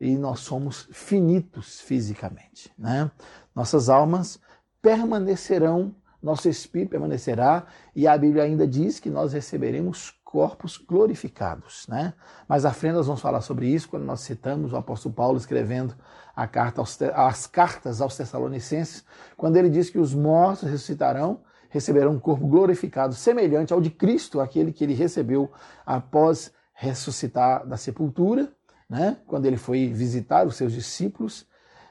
e 0.00 0.16
nós 0.16 0.40
somos 0.40 0.88
finitos 0.92 1.80
fisicamente. 1.80 2.72
Né? 2.78 3.10
Nossas 3.54 3.88
almas 3.88 4.40
permanecerão, 4.80 5.94
nosso 6.22 6.48
espírito 6.48 6.90
permanecerá, 6.90 7.66
e 7.94 8.06
a 8.06 8.16
Bíblia 8.16 8.44
ainda 8.44 8.66
diz 8.66 9.00
que 9.00 9.10
nós 9.10 9.32
receberemos 9.32 10.12
corpos 10.24 10.76
glorificados. 10.76 11.86
Né? 11.88 12.12
Mais 12.48 12.64
à 12.64 12.72
frente 12.72 12.94
nós 12.94 13.06
vamos 13.06 13.20
falar 13.20 13.40
sobre 13.40 13.66
isso 13.66 13.88
quando 13.88 14.04
nós 14.04 14.20
citamos 14.20 14.72
o 14.72 14.76
apóstolo 14.76 15.14
Paulo 15.14 15.38
escrevendo 15.38 15.94
a 16.36 16.46
carta 16.46 16.80
aos, 16.80 17.00
as 17.02 17.46
cartas 17.46 18.00
aos 18.00 18.16
Tessalonicenses, 18.16 19.04
quando 19.36 19.56
ele 19.56 19.68
diz 19.68 19.90
que 19.90 19.98
os 19.98 20.14
mortos 20.14 20.68
ressuscitarão, 20.68 21.40
receberão 21.68 22.12
um 22.12 22.20
corpo 22.20 22.46
glorificado, 22.46 23.14
semelhante 23.14 23.72
ao 23.72 23.80
de 23.80 23.90
Cristo, 23.90 24.40
aquele 24.40 24.72
que 24.72 24.84
ele 24.84 24.94
recebeu 24.94 25.50
após 25.84 26.52
ressuscitar 26.72 27.66
da 27.66 27.76
sepultura, 27.76 28.52
né? 28.88 29.18
quando 29.26 29.46
ele 29.46 29.56
foi 29.56 29.88
visitar 29.88 30.46
os 30.46 30.56
seus 30.56 30.72
discípulos. 30.72 31.46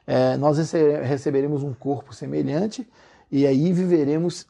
É, 0.06 0.38
nós 0.38 0.58
receberemos 0.58 1.64
um 1.64 1.74
corpo 1.74 2.14
semelhante 2.14 2.88
e 3.30 3.46
aí 3.46 3.74
viveremos 3.74 4.48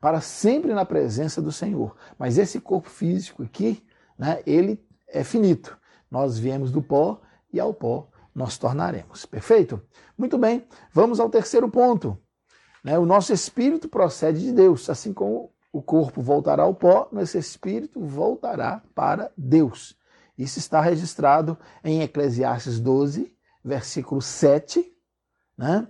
para 0.00 0.20
sempre 0.20 0.72
na 0.72 0.84
presença 0.84 1.42
do 1.42 1.52
Senhor. 1.52 1.94
Mas 2.18 2.38
esse 2.38 2.60
corpo 2.60 2.88
físico 2.88 3.42
aqui, 3.42 3.84
né, 4.18 4.40
ele 4.46 4.82
é 5.08 5.22
finito. 5.22 5.76
Nós 6.10 6.38
viemos 6.38 6.70
do 6.70 6.80
pó 6.80 7.20
e 7.52 7.60
ao 7.60 7.74
pó 7.74 8.08
nós 8.34 8.56
tornaremos. 8.56 9.26
Perfeito? 9.26 9.82
Muito 10.16 10.38
bem, 10.38 10.64
vamos 10.92 11.20
ao 11.20 11.28
terceiro 11.28 11.68
ponto. 11.68 12.16
Né, 12.82 12.98
o 12.98 13.04
nosso 13.04 13.32
espírito 13.32 13.88
procede 13.88 14.40
de 14.40 14.52
Deus, 14.52 14.88
assim 14.88 15.12
como 15.12 15.52
o 15.72 15.82
corpo 15.82 16.22
voltará 16.22 16.62
ao 16.62 16.74
pó, 16.74 17.08
nosso 17.12 17.36
espírito 17.36 18.00
voltará 18.00 18.82
para 18.94 19.30
Deus. 19.36 19.96
Isso 20.40 20.58
está 20.58 20.80
registrado 20.80 21.58
em 21.84 22.00
Eclesiastes 22.00 22.80
12, 22.80 23.30
versículo 23.62 24.22
7, 24.22 24.90
né? 25.56 25.86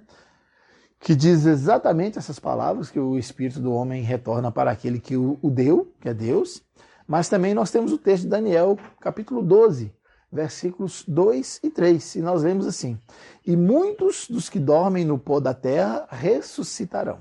que 0.99 1.15
diz 1.15 1.47
exatamente 1.47 2.19
essas 2.19 2.41
palavras, 2.41 2.91
que 2.91 2.99
o 2.99 3.17
espírito 3.17 3.61
do 3.61 3.73
homem 3.73 4.03
retorna 4.03 4.51
para 4.51 4.73
aquele 4.73 4.99
que 4.99 5.17
o, 5.17 5.39
deu, 5.45 5.95
que 6.01 6.09
é 6.09 6.15
Deus. 6.15 6.65
Mas 7.07 7.29
também 7.29 7.55
nós 7.55 7.71
temos 7.71 7.93
o 7.93 7.99
texto 7.99 8.25
de 8.25 8.29
Daniel, 8.31 8.77
capítulo 9.01 9.41
12, 9.41 9.95
versículos 10.33 11.05
2 11.07 11.61
e 11.63 11.71
3. 11.71 12.17
E 12.17 12.21
nós 12.21 12.43
lemos 12.43 12.67
assim: 12.67 12.99
E 13.47 13.57
muitos 13.57 14.27
dos 14.29 14.49
que 14.49 14.59
dormem 14.59 15.05
no 15.05 15.17
pó 15.17 15.39
da 15.39 15.55
terra 15.55 16.09
ressuscitarão, 16.11 17.21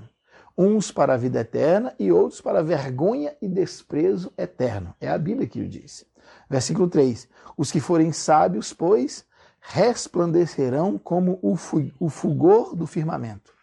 uns 0.62 0.92
para 0.92 1.14
a 1.14 1.16
vida 1.16 1.40
eterna 1.40 1.94
e 1.98 2.12
outros 2.12 2.42
para 2.42 2.62
vergonha 2.62 3.34
e 3.40 3.48
desprezo 3.48 4.30
eterno. 4.36 4.94
É 5.00 5.08
a 5.08 5.16
Bíblia 5.16 5.48
que 5.48 5.62
o 5.62 5.66
diz. 5.66 6.04
Versículo 6.50 6.86
3: 6.86 7.26
Os 7.56 7.72
que 7.72 7.80
forem 7.80 8.12
sábios, 8.12 8.74
pois, 8.74 9.24
resplandecerão 9.58 10.98
como 10.98 11.38
o 11.42 12.08
fulgor 12.10 12.76
do 12.76 12.86
firmamento 12.86 13.54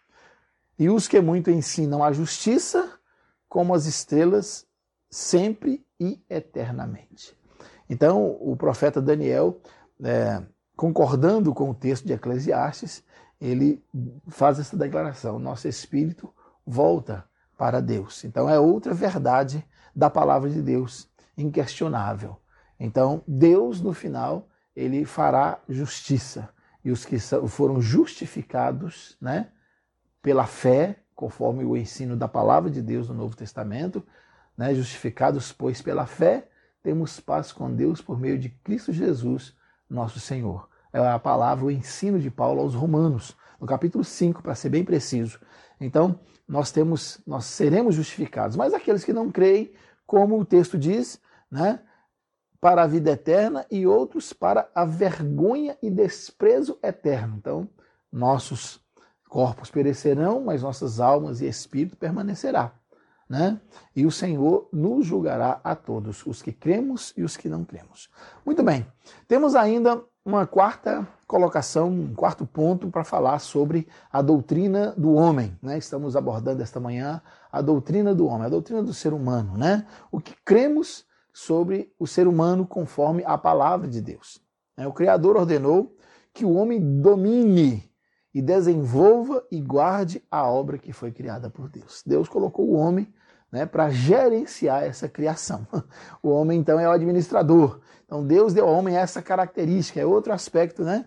e 0.76 0.90
os 0.90 1.06
que 1.06 1.20
muito 1.20 1.50
ensinam 1.50 2.02
a 2.02 2.12
justiça, 2.12 2.98
como 3.48 3.74
as 3.74 3.86
estrelas, 3.86 4.66
sempre 5.08 5.84
e 6.00 6.20
eternamente. 6.28 7.36
Então, 7.88 8.36
o 8.40 8.56
profeta 8.56 9.00
Daniel, 9.00 9.60
é, 10.02 10.42
concordando 10.76 11.54
com 11.54 11.70
o 11.70 11.74
texto 11.74 12.06
de 12.06 12.12
Eclesiastes, 12.12 13.04
ele 13.40 13.82
faz 14.28 14.58
essa 14.58 14.76
declaração: 14.76 15.38
nosso 15.38 15.68
espírito 15.68 16.32
volta 16.68 17.24
para 17.56 17.80
Deus. 17.80 18.24
Então, 18.24 18.48
é 18.48 18.58
outra 18.58 18.92
verdade 18.92 19.64
da 19.96 20.10
palavra 20.10 20.50
de 20.50 20.60
Deus, 20.60 21.08
inquestionável. 21.36 22.36
Então, 22.78 23.22
Deus, 23.26 23.80
no 23.80 23.92
final, 23.92 24.48
ele 24.76 25.04
fará 25.04 25.58
justiça. 25.68 26.50
E 26.84 26.90
os 26.90 27.04
que 27.04 27.18
foram 27.18 27.80
justificados, 27.80 29.16
né? 29.20 29.48
pela 30.22 30.46
fé, 30.46 31.00
conforme 31.14 31.64
o 31.64 31.76
ensino 31.76 32.16
da 32.16 32.28
palavra 32.28 32.70
de 32.70 32.82
Deus 32.82 33.08
no 33.08 33.14
Novo 33.14 33.34
Testamento, 33.34 34.06
né? 34.56 34.74
justificados, 34.74 35.52
pois, 35.52 35.82
pela 35.82 36.06
fé, 36.06 36.48
temos 36.82 37.18
paz 37.18 37.50
com 37.50 37.74
Deus 37.74 38.00
por 38.00 38.20
meio 38.20 38.38
de 38.38 38.50
Cristo 38.50 38.92
Jesus, 38.92 39.56
nosso 39.90 40.20
Senhor. 40.20 40.68
É 40.92 41.00
a 41.00 41.18
palavra, 41.18 41.64
o 41.64 41.70
ensino 41.70 42.20
de 42.20 42.30
Paulo 42.30 42.60
aos 42.60 42.74
Romanos, 42.74 43.36
no 43.60 43.66
capítulo 43.66 44.04
5, 44.04 44.42
para 44.42 44.54
ser 44.54 44.68
bem 44.68 44.84
preciso. 44.84 45.40
Então, 45.80 46.18
nós 46.46 46.70
temos, 46.72 47.20
nós 47.26 47.44
seremos 47.44 47.94
justificados, 47.94 48.56
mas 48.56 48.74
aqueles 48.74 49.04
que 49.04 49.12
não 49.12 49.30
creem, 49.30 49.72
como 50.06 50.38
o 50.38 50.44
texto 50.44 50.78
diz, 50.78 51.20
né, 51.50 51.80
para 52.60 52.82
a 52.82 52.86
vida 52.86 53.10
eterna 53.10 53.66
e 53.70 53.86
outros 53.86 54.32
para 54.32 54.68
a 54.74 54.84
vergonha 54.84 55.76
e 55.82 55.90
desprezo 55.90 56.78
eterno. 56.82 57.36
Então, 57.36 57.68
nossos 58.10 58.80
Corpos 59.28 59.70
perecerão, 59.70 60.40
mas 60.40 60.62
nossas 60.62 61.00
almas 61.00 61.40
e 61.40 61.46
espírito 61.46 61.96
permanecerá. 61.96 62.72
Né? 63.28 63.60
E 63.94 64.06
o 64.06 64.10
Senhor 64.10 64.68
nos 64.72 65.04
julgará 65.04 65.60
a 65.62 65.76
todos, 65.76 66.24
os 66.24 66.40
que 66.40 66.50
cremos 66.50 67.12
e 67.14 67.22
os 67.22 67.36
que 67.36 67.46
não 67.46 67.62
cremos. 67.62 68.08
Muito 68.44 68.62
bem, 68.62 68.86
temos 69.28 69.54
ainda 69.54 70.02
uma 70.28 70.46
quarta 70.46 71.08
colocação, 71.26 71.88
um 71.88 72.14
quarto 72.14 72.46
ponto 72.46 72.90
para 72.90 73.02
falar 73.02 73.38
sobre 73.38 73.88
a 74.12 74.20
doutrina 74.20 74.92
do 74.94 75.14
homem. 75.14 75.58
Né? 75.62 75.78
Estamos 75.78 76.14
abordando 76.14 76.62
esta 76.62 76.78
manhã 76.78 77.22
a 77.50 77.62
doutrina 77.62 78.14
do 78.14 78.26
homem, 78.26 78.44
a 78.44 78.50
doutrina 78.50 78.82
do 78.82 78.92
ser 78.92 79.14
humano. 79.14 79.56
Né? 79.56 79.86
O 80.12 80.20
que 80.20 80.34
cremos 80.44 81.06
sobre 81.32 81.90
o 81.98 82.06
ser 82.06 82.28
humano 82.28 82.66
conforme 82.66 83.22
a 83.24 83.38
palavra 83.38 83.88
de 83.88 84.02
Deus. 84.02 84.38
Né? 84.76 84.86
O 84.86 84.92
Criador 84.92 85.34
ordenou 85.34 85.96
que 86.34 86.44
o 86.44 86.52
homem 86.52 87.00
domine 87.00 87.90
e 88.34 88.42
desenvolva 88.42 89.42
e 89.50 89.62
guarde 89.62 90.22
a 90.30 90.46
obra 90.46 90.76
que 90.76 90.92
foi 90.92 91.10
criada 91.10 91.48
por 91.48 91.70
Deus. 91.70 92.02
Deus 92.04 92.28
colocou 92.28 92.68
o 92.68 92.74
homem 92.74 93.10
né, 93.50 93.66
para 93.66 93.90
gerenciar 93.90 94.84
essa 94.84 95.08
criação. 95.08 95.66
O 96.22 96.30
homem, 96.30 96.58
então, 96.58 96.78
é 96.78 96.88
o 96.88 96.92
administrador. 96.92 97.80
Então, 98.04 98.26
Deus 98.26 98.52
deu 98.52 98.66
ao 98.66 98.74
homem 98.74 98.96
essa 98.96 99.22
característica, 99.22 100.00
é 100.00 100.06
outro 100.06 100.32
aspecto 100.32 100.82
né, 100.82 101.06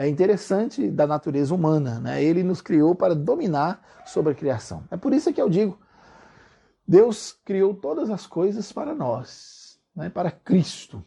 é 0.00 0.08
interessante 0.08 0.90
da 0.90 1.06
natureza 1.06 1.54
humana. 1.54 2.00
Né? 2.00 2.24
Ele 2.24 2.42
nos 2.42 2.62
criou 2.62 2.94
para 2.94 3.14
dominar 3.14 3.86
sobre 4.06 4.32
a 4.32 4.34
criação. 4.34 4.82
É 4.90 4.96
por 4.96 5.12
isso 5.12 5.30
que 5.30 5.40
eu 5.40 5.50
digo: 5.50 5.78
Deus 6.88 7.32
criou 7.44 7.74
todas 7.74 8.08
as 8.08 8.26
coisas 8.26 8.72
para 8.72 8.94
nós, 8.94 9.78
né, 9.94 10.08
para 10.08 10.30
Cristo 10.30 11.04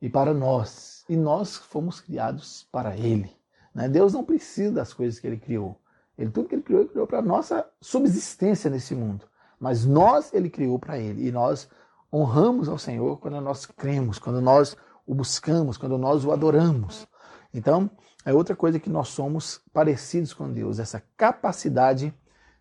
e 0.00 0.08
para 0.08 0.34
nós. 0.34 1.04
E 1.08 1.16
nós 1.16 1.56
fomos 1.56 2.00
criados 2.00 2.66
para 2.72 2.96
Ele. 2.96 3.30
Né? 3.72 3.88
Deus 3.88 4.12
não 4.12 4.24
precisa 4.24 4.72
das 4.72 4.92
coisas 4.92 5.20
que 5.20 5.26
Ele 5.28 5.38
criou. 5.38 5.80
Ele, 6.18 6.30
tudo 6.32 6.48
que 6.48 6.56
Ele 6.56 6.62
criou, 6.62 6.80
Ele 6.80 6.90
criou 6.90 7.06
para 7.06 7.20
a 7.20 7.22
nossa 7.22 7.64
subsistência 7.80 8.68
nesse 8.68 8.96
mundo. 8.96 9.24
Mas 9.62 9.86
nós 9.86 10.34
Ele 10.34 10.50
criou 10.50 10.76
para 10.76 10.98
Ele. 10.98 11.28
E 11.28 11.30
nós 11.30 11.68
honramos 12.12 12.68
ao 12.68 12.76
Senhor 12.76 13.18
quando 13.18 13.40
nós 13.40 13.64
cremos, 13.64 14.18
quando 14.18 14.40
nós 14.40 14.76
o 15.06 15.14
buscamos, 15.14 15.76
quando 15.76 15.96
nós 15.96 16.24
o 16.24 16.32
adoramos. 16.32 17.06
Então, 17.54 17.88
é 18.24 18.34
outra 18.34 18.56
coisa 18.56 18.80
que 18.80 18.90
nós 18.90 19.08
somos 19.08 19.60
parecidos 19.72 20.34
com 20.34 20.52
Deus, 20.52 20.80
essa 20.80 21.00
capacidade 21.16 22.12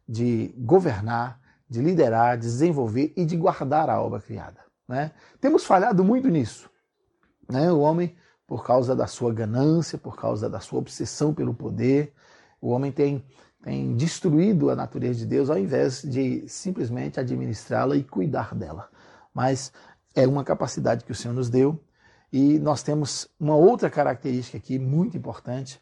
de 0.07 0.53
governar, 0.59 1.39
de 1.67 1.81
liderar, 1.81 2.37
de 2.37 2.43
desenvolver 2.43 3.11
e 3.17 3.25
de 3.25 3.35
guardar 3.35 3.89
a 3.89 3.99
obra 3.99 4.19
criada. 4.19 4.59
Né? 4.87 5.11
Temos 5.39 5.65
falhado 5.65 6.03
muito 6.03 6.29
nisso. 6.29 6.69
Né? 7.49 7.71
O 7.71 7.79
homem 7.79 8.15
por 8.45 8.63
causa 8.63 8.95
da 8.95 9.07
sua 9.07 9.33
ganância, 9.33 9.97
por 9.97 10.15
causa 10.15 10.47
da 10.47 10.59
sua 10.59 10.77
obsessão 10.77 11.33
pelo 11.33 11.53
poder. 11.53 12.13
O 12.61 12.69
homem 12.69 12.91
tem, 12.91 13.25
tem 13.63 13.95
destruído 13.95 14.69
a 14.69 14.75
natureza 14.75 15.19
de 15.19 15.25
Deus 15.25 15.49
ao 15.49 15.57
invés 15.57 16.01
de 16.01 16.47
simplesmente 16.47 17.19
administrá-la 17.19 17.95
e 17.95 18.03
cuidar 18.03 18.55
dela. 18.55 18.89
Mas 19.33 19.71
é 20.15 20.27
uma 20.27 20.43
capacidade 20.43 21.05
que 21.05 21.11
o 21.11 21.15
Senhor 21.15 21.33
nos 21.33 21.49
deu 21.49 21.79
e 22.31 22.59
nós 22.59 22.81
temos 22.81 23.27
uma 23.39 23.55
outra 23.55 23.89
característica 23.89 24.57
aqui 24.57 24.79
muito 24.79 25.15
importante, 25.15 25.81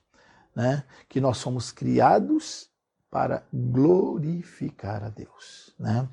né? 0.56 0.84
que 1.08 1.22
nós 1.22 1.38
somos 1.38 1.72
criados 1.72 2.70
para 3.10 3.44
glorificar 3.54 5.04
a 5.04 5.10
Deus. 5.10 5.74
Né? 5.80 6.08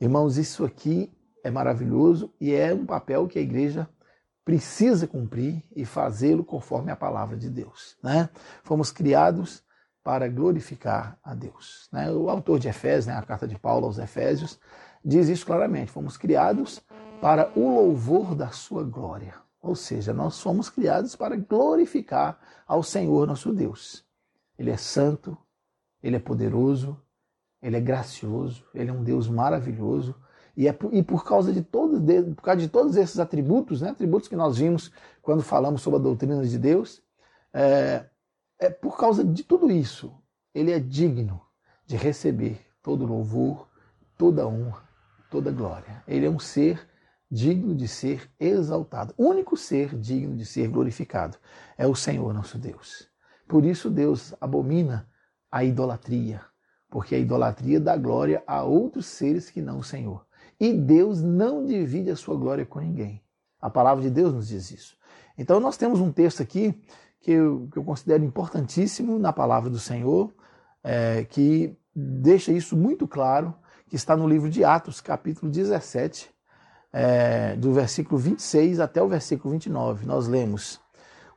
Irmãos, 0.00 0.36
isso 0.36 0.64
aqui 0.64 1.12
é 1.42 1.50
maravilhoso 1.50 2.32
e 2.40 2.52
é 2.52 2.74
um 2.74 2.84
papel 2.84 3.26
que 3.28 3.38
a 3.38 3.42
igreja 3.42 3.88
precisa 4.44 5.06
cumprir 5.06 5.62
e 5.74 5.84
fazê-lo 5.84 6.44
conforme 6.44 6.90
a 6.90 6.96
palavra 6.96 7.36
de 7.36 7.48
Deus. 7.48 7.96
Né? 8.02 8.28
Fomos 8.62 8.90
criados 8.90 9.63
para 10.04 10.28
glorificar 10.28 11.18
a 11.24 11.34
Deus. 11.34 11.88
Né? 11.90 12.10
O 12.12 12.28
autor 12.28 12.58
de 12.58 12.68
Efésios, 12.68 13.06
né, 13.06 13.16
a 13.16 13.22
carta 13.22 13.48
de 13.48 13.58
Paulo 13.58 13.86
aos 13.86 13.98
Efésios, 13.98 14.60
diz 15.02 15.28
isso 15.28 15.46
claramente: 15.46 15.90
fomos 15.90 16.18
criados 16.18 16.80
para 17.20 17.50
o 17.56 17.74
louvor 17.74 18.34
da 18.34 18.50
sua 18.50 18.84
glória. 18.84 19.34
Ou 19.62 19.74
seja, 19.74 20.12
nós 20.12 20.38
fomos 20.40 20.68
criados 20.68 21.16
para 21.16 21.36
glorificar 21.36 22.38
ao 22.66 22.82
Senhor 22.82 23.26
nosso 23.26 23.50
Deus. 23.50 24.04
Ele 24.58 24.70
é 24.70 24.76
santo, 24.76 25.36
ele 26.02 26.16
é 26.16 26.18
poderoso, 26.18 27.00
ele 27.62 27.78
é 27.78 27.80
gracioso, 27.80 28.62
ele 28.74 28.90
é 28.90 28.92
um 28.92 29.02
Deus 29.02 29.26
maravilhoso, 29.26 30.14
e, 30.54 30.68
é, 30.68 30.78
e 30.92 31.02
por 31.02 31.24
causa 31.24 31.50
de 31.50 31.62
todos, 31.62 31.98
por 32.36 32.42
causa 32.42 32.60
de 32.60 32.68
todos 32.68 32.94
esses 32.96 33.18
atributos, 33.18 33.80
né, 33.80 33.88
atributos 33.88 34.28
que 34.28 34.36
nós 34.36 34.58
vimos 34.58 34.92
quando 35.22 35.42
falamos 35.42 35.80
sobre 35.80 35.98
a 35.98 36.02
doutrina 36.02 36.44
de 36.44 36.58
Deus, 36.58 37.02
é, 37.52 38.04
é 38.58 38.70
por 38.70 38.96
causa 38.96 39.24
de 39.24 39.42
tudo 39.42 39.70
isso, 39.70 40.14
ele 40.54 40.70
é 40.70 40.78
digno 40.78 41.40
de 41.86 41.96
receber 41.96 42.60
todo 42.82 43.04
louvor, 43.04 43.68
toda 44.16 44.46
honra, 44.46 44.82
toda 45.30 45.50
glória. 45.50 46.02
Ele 46.06 46.26
é 46.26 46.30
um 46.30 46.38
ser 46.38 46.88
digno 47.30 47.74
de 47.74 47.88
ser 47.88 48.30
exaltado. 48.38 49.12
O 49.16 49.24
único 49.24 49.56
ser 49.56 49.98
digno 49.98 50.36
de 50.36 50.46
ser 50.46 50.68
glorificado 50.68 51.36
é 51.76 51.86
o 51.86 51.94
Senhor 51.94 52.32
nosso 52.32 52.58
Deus. 52.58 53.08
Por 53.48 53.64
isso 53.64 53.90
Deus 53.90 54.34
abomina 54.40 55.08
a 55.50 55.64
idolatria, 55.64 56.40
porque 56.88 57.14
a 57.14 57.18
idolatria 57.18 57.80
dá 57.80 57.96
glória 57.96 58.42
a 58.46 58.62
outros 58.62 59.06
seres 59.06 59.50
que 59.50 59.60
não 59.60 59.78
o 59.78 59.84
Senhor. 59.84 60.24
E 60.60 60.72
Deus 60.72 61.22
não 61.22 61.64
divide 61.64 62.10
a 62.10 62.16
sua 62.16 62.36
glória 62.36 62.64
com 62.64 62.78
ninguém. 62.78 63.22
A 63.60 63.68
palavra 63.68 64.02
de 64.02 64.10
Deus 64.10 64.32
nos 64.32 64.48
diz 64.48 64.70
isso. 64.70 64.96
Então 65.36 65.58
nós 65.58 65.76
temos 65.76 66.00
um 66.00 66.12
texto 66.12 66.42
aqui 66.42 66.80
que 67.24 67.32
eu, 67.32 67.68
que 67.72 67.78
eu 67.78 67.84
considero 67.84 68.22
importantíssimo 68.22 69.18
na 69.18 69.32
palavra 69.32 69.70
do 69.70 69.78
Senhor, 69.78 70.30
é, 70.82 71.24
que 71.24 71.74
deixa 71.96 72.52
isso 72.52 72.76
muito 72.76 73.08
claro, 73.08 73.54
que 73.88 73.96
está 73.96 74.14
no 74.14 74.28
livro 74.28 74.50
de 74.50 74.62
Atos, 74.62 75.00
capítulo 75.00 75.50
17, 75.50 76.30
é, 76.92 77.56
do 77.56 77.72
versículo 77.72 78.18
26 78.18 78.78
até 78.78 79.02
o 79.02 79.08
versículo 79.08 79.52
29. 79.52 80.04
Nós 80.04 80.28
lemos. 80.28 80.78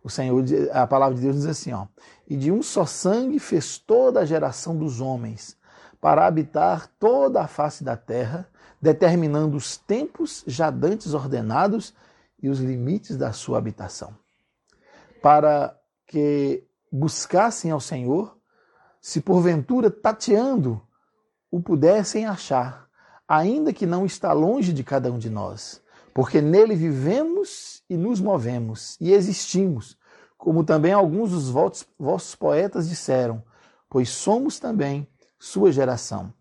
O 0.03 0.09
Senhor, 0.09 0.43
a 0.73 0.85
palavra 0.85 1.15
de 1.15 1.21
Deus 1.21 1.37
diz 1.37 1.45
assim, 1.45 1.71
ó: 1.71 1.87
"E 2.27 2.35
de 2.35 2.51
um 2.51 2.61
só 2.61 2.85
sangue 2.85 3.39
fez 3.39 3.77
toda 3.77 4.19
a 4.19 4.25
geração 4.25 4.75
dos 4.75 4.99
homens, 4.99 5.55
para 6.01 6.27
habitar 6.27 6.87
toda 6.99 7.41
a 7.41 7.47
face 7.47 7.81
da 7.81 7.95
terra, 7.95 8.45
determinando 8.81 9.55
os 9.55 9.77
tempos 9.77 10.43
já 10.45 10.69
dantes 10.69 11.13
ordenados 11.13 11.93
e 12.43 12.49
os 12.49 12.59
limites 12.59 13.15
da 13.15 13.31
sua 13.31 13.57
habitação, 13.57 14.13
para 15.21 15.77
que 16.05 16.63
buscassem 16.91 17.71
ao 17.71 17.79
Senhor, 17.79 18.37
se 19.01 19.21
porventura 19.21 19.89
tateando 19.89 20.81
o 21.51 21.61
pudessem 21.61 22.25
achar, 22.25 22.87
ainda 23.27 23.73
que 23.73 23.85
não 23.85 24.05
está 24.05 24.33
longe 24.33 24.73
de 24.73 24.83
cada 24.83 25.11
um 25.11 25.17
de 25.17 25.29
nós, 25.29 25.81
porque 26.13 26.41
nele 26.41 26.75
vivemos 26.75 27.83
e 27.89 27.95
nos 27.95 28.19
movemos 28.19 28.97
e 28.99 29.13
existimos, 29.13 29.97
como 30.37 30.63
também 30.63 30.93
alguns 30.93 31.31
dos 31.31 31.49
vossos 31.97 32.35
poetas 32.35 32.87
disseram, 32.87 33.43
pois 33.89 34.09
somos 34.09 34.59
também 34.59 35.07
sua 35.39 35.71
geração. 35.71 36.33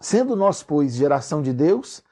Sendo 0.00 0.36
nós, 0.36 0.62
pois, 0.62 0.94
geração 0.94 1.42
de 1.42 1.52
Deus, 1.52 2.02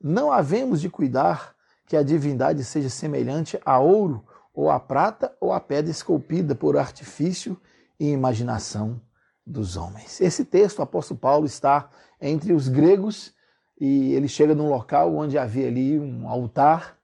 não 0.00 0.30
havemos 0.30 0.80
de 0.80 0.90
cuidar 0.90 1.54
que 1.86 1.96
a 1.96 2.02
divindade 2.02 2.62
seja 2.64 2.88
semelhante 2.88 3.58
a 3.64 3.78
ouro, 3.78 4.24
ou 4.60 4.70
a 4.70 4.78
prata, 4.78 5.34
ou 5.40 5.54
a 5.54 5.58
pedra 5.58 5.90
esculpida 5.90 6.54
por 6.54 6.76
artifício 6.76 7.58
e 7.98 8.10
imaginação 8.10 9.00
dos 9.46 9.74
homens. 9.74 10.20
Esse 10.20 10.44
texto, 10.44 10.80
o 10.80 10.82
apóstolo 10.82 11.18
Paulo 11.18 11.46
está 11.46 11.88
entre 12.20 12.52
os 12.52 12.68
gregos 12.68 13.32
e 13.80 14.12
ele 14.12 14.28
chega 14.28 14.54
num 14.54 14.68
local 14.68 15.16
onde 15.16 15.38
havia 15.38 15.66
ali 15.66 15.98
um 15.98 16.28
altar 16.28 16.98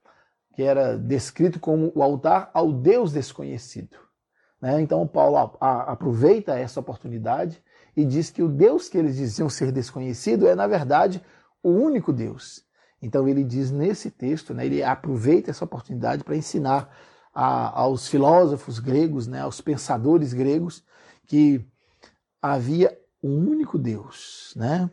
que 0.53 0.61
era 0.61 0.95
descrito 0.99 1.59
como 1.59 1.91
o 1.95 2.03
altar 2.03 2.51
ao 2.53 2.71
Deus 2.71 3.11
desconhecido. 3.11 3.97
Né? 4.61 4.79
Então 4.79 5.07
Paulo 5.07 5.57
aproveita 5.59 6.59
essa 6.59 6.79
oportunidade 6.79 7.59
e 7.95 8.05
diz 8.05 8.29
que 8.29 8.43
o 8.43 8.47
Deus 8.47 8.87
que 8.87 8.99
eles 8.99 9.15
diziam 9.15 9.49
ser 9.49 9.71
desconhecido 9.71 10.47
é, 10.47 10.53
na 10.53 10.67
verdade, 10.67 11.23
o 11.63 11.69
único 11.69 12.13
Deus. 12.13 12.63
Então 13.01 13.27
ele 13.27 13.43
diz 13.43 13.71
nesse 13.71 14.11
texto, 14.11 14.53
né, 14.53 14.67
ele 14.67 14.83
aproveita 14.83 15.49
essa 15.49 15.65
oportunidade 15.65 16.23
para 16.23 16.35
ensinar 16.35 16.95
a, 17.39 17.81
aos 17.81 18.07
filósofos 18.07 18.79
gregos, 18.79 19.27
né, 19.27 19.41
aos 19.41 19.61
pensadores 19.61 20.33
gregos, 20.33 20.83
que 21.27 21.63
havia 22.41 22.97
um 23.21 23.37
único 23.47 23.77
Deus. 23.77 24.55
Né? 24.55 24.89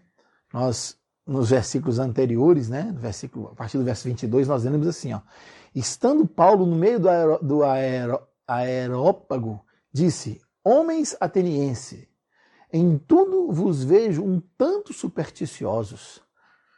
Nós, 0.52 0.98
nos 1.26 1.48
versículos 1.48 1.98
anteriores, 1.98 2.68
né, 2.68 2.82
no 2.82 3.00
versículo, 3.00 3.48
a 3.48 3.54
partir 3.54 3.78
do 3.78 3.84
verso 3.84 4.06
22, 4.06 4.46
nós 4.46 4.62
lemos 4.62 4.86
assim, 4.86 5.14
ó, 5.14 5.22
estando 5.74 6.26
Paulo 6.26 6.66
no 6.66 6.76
meio 6.76 7.00
do, 7.00 7.08
aero, 7.08 7.38
do 7.42 7.64
aero, 7.64 8.20
aerópago, 8.46 9.64
disse, 9.90 10.38
homens 10.62 11.16
atenienses, 11.18 12.06
em 12.70 12.98
tudo 12.98 13.50
vos 13.52 13.82
vejo 13.82 14.22
um 14.22 14.42
tanto 14.58 14.92
supersticiosos, 14.92 16.20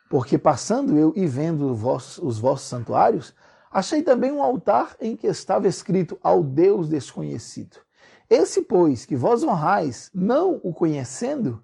porque 0.09 0.39
passando 0.39 0.97
eu 0.97 1.13
e 1.17 1.27
vendo 1.27 1.73
os 1.73 2.39
vossos 2.39 2.69
santuários, 2.69 3.35
achei 3.71 4.03
também 4.03 4.33
um 4.33 4.43
altar 4.43 4.97
em 5.01 5.17
que 5.17 5.27
estava 5.27 5.69
escrito 5.69 6.19
ao 6.23 6.43
Deus 6.43 6.89
desconhecido. 6.89 7.79
Esse, 8.29 8.63
pois, 8.63 9.07
que 9.07 9.15
vós 9.15 9.43
honrais, 9.43 10.11
não 10.13 10.61
o 10.63 10.75
conhecendo, 10.75 11.63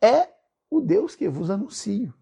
é 0.00 0.28
o 0.68 0.80
Deus 0.80 1.14
que 1.14 1.28
vos 1.28 1.50
anuncio. 1.50 2.12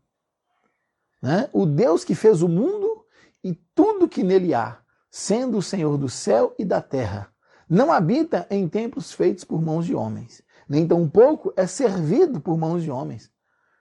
Né? 1.23 1.49
O 1.53 1.65
Deus 1.65 2.05
que 2.05 2.15
fez 2.15 2.43
o 2.43 2.49
mundo 2.49 3.05
e 3.43 3.55
tudo 3.75 4.09
que 4.09 4.23
nele 4.23 4.53
há, 4.53 4.79
sendo 5.11 5.59
o 5.59 5.63
Senhor 5.63 5.97
do 5.97 6.09
céu 6.09 6.55
e 6.59 6.65
da 6.65 6.83
terra. 6.83 7.33
Não 7.69 7.91
habita 7.91 8.47
em 8.51 8.69
templos 8.69 9.13
feitos 9.13 9.45
por 9.45 9.63
mãos 9.63 9.87
de 9.87 9.95
homens, 9.95 10.43
nem 10.69 10.87
tampouco 10.87 11.53
é 11.57 11.67
servido 11.67 12.41
por 12.41 12.59
mãos 12.59 12.83
de 12.83 12.91
homens, 12.91 13.31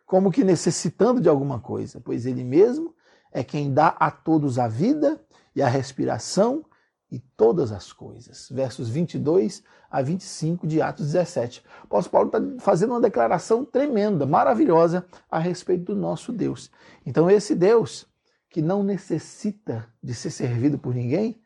como 0.06 0.32
que 0.32 0.44
necessitando 0.44 1.20
de 1.20 1.28
alguma 1.28 1.60
coisa, 1.60 2.00
pois 2.00 2.26
ele 2.26 2.44
mesmo 2.44 2.96
é 3.32 3.44
quem 3.44 3.74
dá 3.74 3.96
a 4.00 4.12
todos 4.12 4.60
a 4.60 4.68
vida 4.68 5.20
e 5.56 5.62
a 5.62 5.68
respiração 5.68 6.66
e 7.12 7.20
todas 7.20 7.72
as 7.72 7.92
coisas. 7.92 8.48
Versos 8.50 8.90
22 8.90 9.64
a 9.90 10.02
25 10.02 10.66
de 10.66 10.82
Atos 10.82 11.08
17. 11.08 11.64
O 11.84 11.86
apóstolo 11.86 12.12
Paulo 12.12 12.28
está 12.28 12.64
fazendo 12.64 12.92
uma 12.92 13.02
declaração 13.02 13.66
tremenda, 13.66 14.26
maravilhosa 14.26 15.06
a 15.30 15.38
respeito 15.38 15.94
do 15.94 15.96
nosso 15.96 16.32
Deus. 16.32 16.72
Então, 17.06 17.30
esse 17.30 17.54
Deus 17.54 18.08
que 18.50 18.62
não 18.62 18.84
necessita 18.84 19.88
de 20.02 20.14
ser 20.14 20.30
servido 20.30 20.78
por 20.78 20.94
ninguém, 20.94 21.42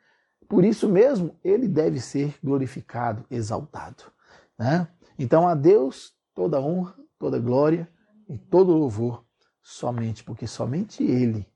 por 0.48 0.63
isso 0.63 0.88
mesmo 0.88 1.36
ele 1.43 1.67
deve 1.67 2.00
ser 2.00 2.36
glorificado, 2.43 3.26
exaltado. 3.30 4.04
Né? 4.58 4.88
Então, 5.17 5.48
a 5.48 5.56
Deus 5.56 6.13
toda 6.34 6.62
honra, 6.62 6.95
toda 7.17 7.39
glória 7.39 7.89
e 8.28 8.38
todo 8.38 8.74
louvor, 8.74 9.24
somente 9.62 10.24
porque 10.24 10.45
somente 10.45 11.04
Ele 11.04 11.48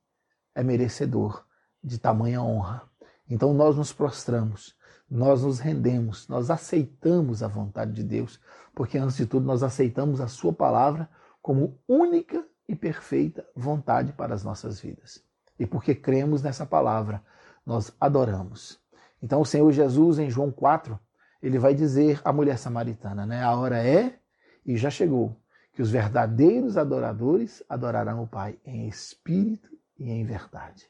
é 0.60 0.64
merecedor 0.64 1.46
de 1.82 1.98
tamanha 1.98 2.42
honra. 2.42 2.84
Então 3.30 3.54
nós 3.54 3.78
nos 3.78 3.94
prostramos, 3.94 4.76
nós 5.10 5.44
nos 5.44 5.60
rendemos, 5.60 6.28
nós 6.28 6.52
aceitamos 6.52 7.42
a 7.42 7.48
vontade 7.48 7.94
de 7.94 8.04
Deus, 8.04 8.42
porque 8.76 8.98
antes 8.98 9.16
de 9.16 9.26
tudo 9.26 9.46
nós 9.46 9.64
aceitamos 9.64 10.20
a 10.20 10.28
Sua 10.28 10.52
palavra 10.52 11.10
como 11.42 11.80
única 11.88 12.46
e 12.68 12.76
perfeita 12.76 13.46
vontade 13.56 14.12
para 14.12 14.36
as 14.36 14.44
nossas 14.44 14.82
vidas. 14.82 15.24
E 15.58 15.66
porque 15.66 15.96
cremos 15.96 16.44
nessa 16.44 16.66
palavra, 16.66 17.24
nós 17.66 17.94
adoramos. 18.00 18.80
Então 19.24 19.40
o 19.40 19.46
Senhor 19.46 19.72
Jesus, 19.72 20.20
em 20.20 20.30
João 20.30 20.52
4, 20.52 21.00
ele 21.42 21.58
vai 21.58 21.74
dizer 21.74 22.22
à 22.26 22.34
mulher 22.34 22.58
samaritana, 22.58 23.26
né? 23.26 23.42
A 23.42 23.56
hora 23.56 23.82
é 23.82 24.20
e 24.66 24.76
já 24.76 24.90
chegou 24.90 25.40
que 25.72 25.82
os 25.82 25.90
verdadeiros 25.90 26.76
adoradores 26.76 27.64
adorarão 27.70 28.24
o 28.24 28.28
Pai 28.28 28.60
em 28.66 28.90
espírito 28.90 29.79
e 30.00 30.10
em 30.10 30.24
verdade. 30.24 30.90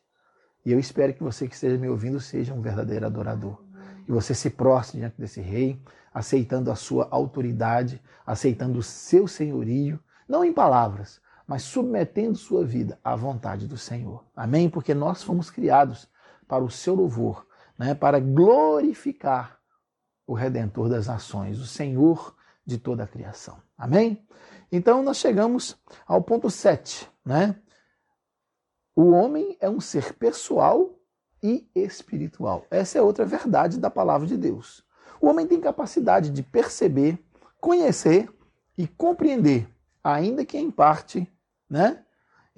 E 0.66 0.72
eu 0.72 0.80
espero 0.80 1.14
que 1.14 1.24
você 1.24 1.48
que 1.48 1.56
esteja 1.56 1.78
me 1.78 1.90
ouvindo 1.90 2.20
seja 2.20 2.54
um 2.54 2.62
verdadeiro 2.62 3.06
adorador. 3.06 3.62
Que 4.06 4.12
você 4.12 4.34
se 4.34 4.50
prostre 4.50 5.00
diante 5.00 5.20
desse 5.20 5.42
rei, 5.42 5.82
aceitando 6.14 6.72
a 6.72 6.76
sua 6.76 7.08
autoridade, 7.12 8.02
aceitando 8.26 8.80
o 8.80 8.84
seu 8.84 9.28
senhorio, 9.28 10.00
não 10.28 10.44
em 10.44 10.54
palavras, 10.54 11.22
mas 11.48 11.64
submetendo 11.64 12.38
sua 12.38 12.64
vida 12.64 13.00
à 13.04 13.16
vontade 13.16 13.68
do 13.68 13.78
Senhor. 13.78 14.24
Amém? 14.36 14.70
Porque 14.70 14.94
nós 14.94 15.24
fomos 15.24 15.50
criados 15.50 16.08
para 16.48 16.64
o 16.64 16.70
seu 16.70 16.94
louvor, 16.94 17.48
né? 17.78 17.96
para 17.96 18.20
glorificar 18.20 19.60
o 20.28 20.34
Redentor 20.34 20.90
das 20.90 21.08
nações, 21.08 21.60
o 21.60 21.66
Senhor 21.66 22.36
de 22.64 22.78
toda 22.78 23.04
a 23.04 23.08
criação. 23.08 23.58
Amém? 23.76 24.24
Então 24.72 25.02
nós 25.02 25.18
chegamos 25.18 25.76
ao 26.06 26.22
ponto 26.22 26.52
7, 26.52 27.10
né? 27.26 27.56
O 29.00 29.12
homem 29.12 29.56
é 29.62 29.70
um 29.70 29.80
ser 29.80 30.14
pessoal 30.16 30.90
e 31.42 31.66
espiritual. 31.74 32.66
Essa 32.70 32.98
é 32.98 33.02
outra 33.02 33.24
verdade 33.24 33.80
da 33.80 33.90
palavra 33.90 34.28
de 34.28 34.36
Deus. 34.36 34.84
O 35.22 35.28
homem 35.28 35.48
tem 35.48 35.62
capacidade 35.62 36.30
de 36.30 36.44
perceber, 36.44 37.18
conhecer 37.62 38.30
e 38.78 38.90
compreender, 38.90 39.70
ainda 40.04 40.44
que 40.44 40.58
em 40.58 40.70
parte, 40.70 41.26
né, 41.70 42.04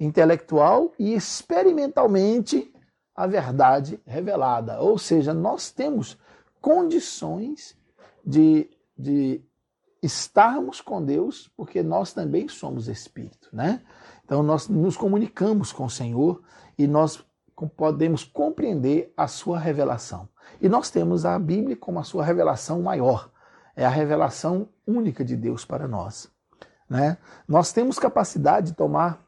intelectual 0.00 0.92
e 0.98 1.14
experimentalmente, 1.14 2.74
a 3.14 3.24
verdade 3.28 4.00
revelada. 4.04 4.80
Ou 4.80 4.98
seja, 4.98 5.32
nós 5.32 5.70
temos 5.70 6.18
condições 6.60 7.78
de, 8.26 8.68
de 8.98 9.40
estarmos 10.02 10.80
com 10.80 11.04
Deus, 11.04 11.48
porque 11.56 11.84
nós 11.84 12.12
também 12.12 12.48
somos 12.48 12.88
espírito, 12.88 13.48
né? 13.52 13.80
Então 14.24 14.42
nós 14.42 14.68
nos 14.68 14.96
comunicamos 14.96 15.72
com 15.72 15.84
o 15.84 15.90
Senhor 15.90 16.42
e 16.78 16.86
nós 16.86 17.24
podemos 17.76 18.24
compreender 18.24 19.12
a 19.16 19.28
sua 19.28 19.58
revelação. 19.58 20.28
E 20.60 20.68
nós 20.68 20.90
temos 20.90 21.24
a 21.24 21.38
Bíblia 21.38 21.76
como 21.76 21.98
a 21.98 22.04
sua 22.04 22.24
revelação 22.24 22.82
maior, 22.82 23.30
é 23.76 23.84
a 23.84 23.90
revelação 23.90 24.68
única 24.86 25.24
de 25.24 25.36
Deus 25.36 25.64
para 25.64 25.88
nós, 25.88 26.30
né? 26.88 27.16
Nós 27.46 27.72
temos 27.72 27.98
capacidade 27.98 28.68
de 28.68 28.76
tomar 28.76 29.24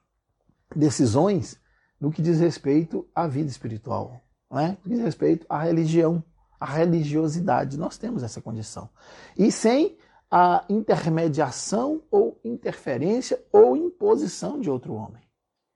decisões 0.75 1.59
no 2.01 2.11
que 2.11 2.21
diz 2.21 2.41
respeito 2.41 3.07
à 3.15 3.27
vida 3.27 3.49
espiritual, 3.49 4.21
né? 4.51 4.71
No 4.71 4.77
que 4.77 4.89
diz 4.91 5.01
respeito 5.01 5.47
à 5.49 5.63
religião, 5.63 6.23
à 6.61 6.67
religiosidade. 6.67 7.79
Nós 7.79 7.97
temos 7.97 8.23
essa 8.23 8.41
condição. 8.41 8.91
E 9.37 9.51
sem 9.51 9.97
a 10.37 10.65
intermediação 10.69 12.03
ou 12.11 12.41
interferência 12.45 13.41
ou 13.53 13.77
imposição 13.77 14.59
de 14.59 14.69
outro 14.69 14.93
homem. 14.93 15.23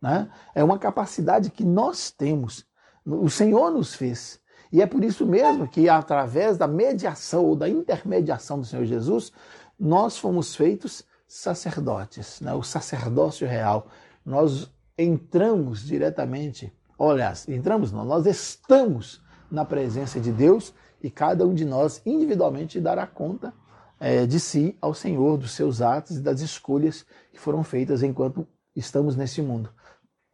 Né? 0.02 0.28
É 0.52 0.64
uma 0.64 0.80
capacidade 0.80 1.48
que 1.48 1.62
nós 1.64 2.10
temos. 2.10 2.66
O 3.06 3.30
Senhor 3.30 3.70
nos 3.70 3.94
fez. 3.94 4.40
E 4.72 4.82
é 4.82 4.86
por 4.86 5.04
isso 5.04 5.24
mesmo 5.24 5.68
que, 5.68 5.88
através 5.88 6.58
da 6.58 6.66
mediação 6.66 7.44
ou 7.44 7.54
da 7.54 7.68
intermediação 7.68 8.58
do 8.58 8.66
Senhor 8.66 8.84
Jesus, 8.84 9.30
nós 9.78 10.18
fomos 10.18 10.56
feitos 10.56 11.04
sacerdotes, 11.28 12.40
né? 12.40 12.52
o 12.52 12.64
sacerdócio 12.64 13.46
real. 13.46 13.86
Nós 14.26 14.68
entramos 14.98 15.86
diretamente, 15.86 16.72
olha, 16.98 17.32
entramos 17.46 17.92
não, 17.92 18.04
nós 18.04 18.26
estamos 18.26 19.22
na 19.48 19.64
presença 19.64 20.18
de 20.18 20.32
Deus 20.32 20.74
e 21.00 21.08
cada 21.08 21.46
um 21.46 21.54
de 21.54 21.64
nós 21.64 22.02
individualmente 22.04 22.80
dará 22.80 23.06
conta 23.06 23.54
é, 24.00 24.26
de 24.26 24.38
si 24.38 24.76
ao 24.80 24.94
Senhor, 24.94 25.36
dos 25.36 25.52
seus 25.52 25.80
atos 25.80 26.16
e 26.16 26.20
das 26.20 26.40
escolhas 26.40 27.04
que 27.32 27.38
foram 27.38 27.62
feitas 27.64 28.02
enquanto 28.02 28.46
estamos 28.74 29.16
nesse 29.16 29.42
mundo. 29.42 29.70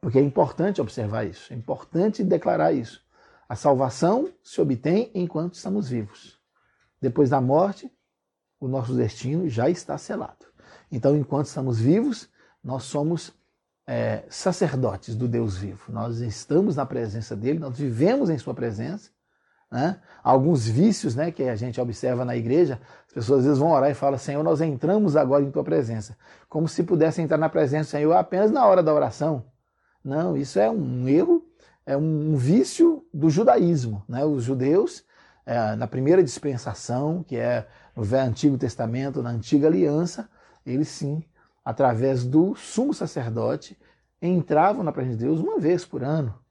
Porque 0.00 0.18
é 0.18 0.22
importante 0.22 0.80
observar 0.80 1.24
isso, 1.24 1.52
é 1.52 1.56
importante 1.56 2.22
declarar 2.22 2.72
isso. 2.72 3.02
A 3.48 3.56
salvação 3.56 4.30
se 4.42 4.60
obtém 4.60 5.10
enquanto 5.14 5.54
estamos 5.54 5.88
vivos. 5.88 6.38
Depois 7.00 7.30
da 7.30 7.40
morte, 7.40 7.90
o 8.58 8.68
nosso 8.68 8.94
destino 8.94 9.48
já 9.48 9.68
está 9.68 9.98
selado. 9.98 10.46
Então, 10.90 11.16
enquanto 11.16 11.46
estamos 11.46 11.78
vivos, 11.78 12.28
nós 12.62 12.84
somos 12.84 13.32
é, 13.86 14.24
sacerdotes 14.28 15.14
do 15.14 15.28
Deus 15.28 15.56
vivo. 15.56 15.92
Nós 15.92 16.18
estamos 16.18 16.76
na 16.76 16.86
presença 16.86 17.36
dele, 17.36 17.58
nós 17.58 17.78
vivemos 17.78 18.30
em 18.30 18.38
sua 18.38 18.54
presença 18.54 19.10
né? 19.74 19.96
Alguns 20.22 20.68
vícios 20.68 21.16
né, 21.16 21.32
que 21.32 21.42
a 21.42 21.56
gente 21.56 21.80
observa 21.80 22.24
na 22.24 22.36
igreja, 22.36 22.80
as 23.08 23.12
pessoas 23.12 23.40
às 23.40 23.44
vezes 23.46 23.58
vão 23.58 23.72
orar 23.72 23.90
e 23.90 23.94
falam, 23.94 24.16
Senhor, 24.16 24.40
nós 24.44 24.60
entramos 24.60 25.16
agora 25.16 25.42
em 25.42 25.50
tua 25.50 25.64
presença. 25.64 26.16
Como 26.48 26.68
se 26.68 26.84
pudesse 26.84 27.20
entrar 27.20 27.38
na 27.38 27.48
presença 27.48 27.88
do 27.88 27.90
Senhor 27.90 28.12
apenas 28.12 28.52
na 28.52 28.64
hora 28.64 28.84
da 28.84 28.94
oração. 28.94 29.44
Não, 30.04 30.36
isso 30.36 30.60
é 30.60 30.70
um 30.70 31.08
erro, 31.08 31.44
é 31.84 31.96
um 31.96 32.36
vício 32.36 33.04
do 33.12 33.28
judaísmo. 33.28 34.04
Né? 34.08 34.24
Os 34.24 34.44
judeus, 34.44 35.02
é, 35.44 35.74
na 35.74 35.88
primeira 35.88 36.22
dispensação, 36.22 37.24
que 37.24 37.36
é 37.36 37.66
no 37.96 38.04
Antigo 38.16 38.56
Testamento, 38.56 39.24
na 39.24 39.30
Antiga 39.30 39.66
Aliança, 39.66 40.28
eles 40.64 40.86
sim, 40.86 41.24
através 41.64 42.24
do 42.24 42.54
sumo 42.54 42.94
sacerdote, 42.94 43.76
entravam 44.22 44.84
na 44.84 44.92
presença 44.92 45.16
de 45.16 45.24
Deus 45.24 45.40
uma 45.40 45.58
vez 45.58 45.84
por 45.84 46.04
ano. 46.04 46.43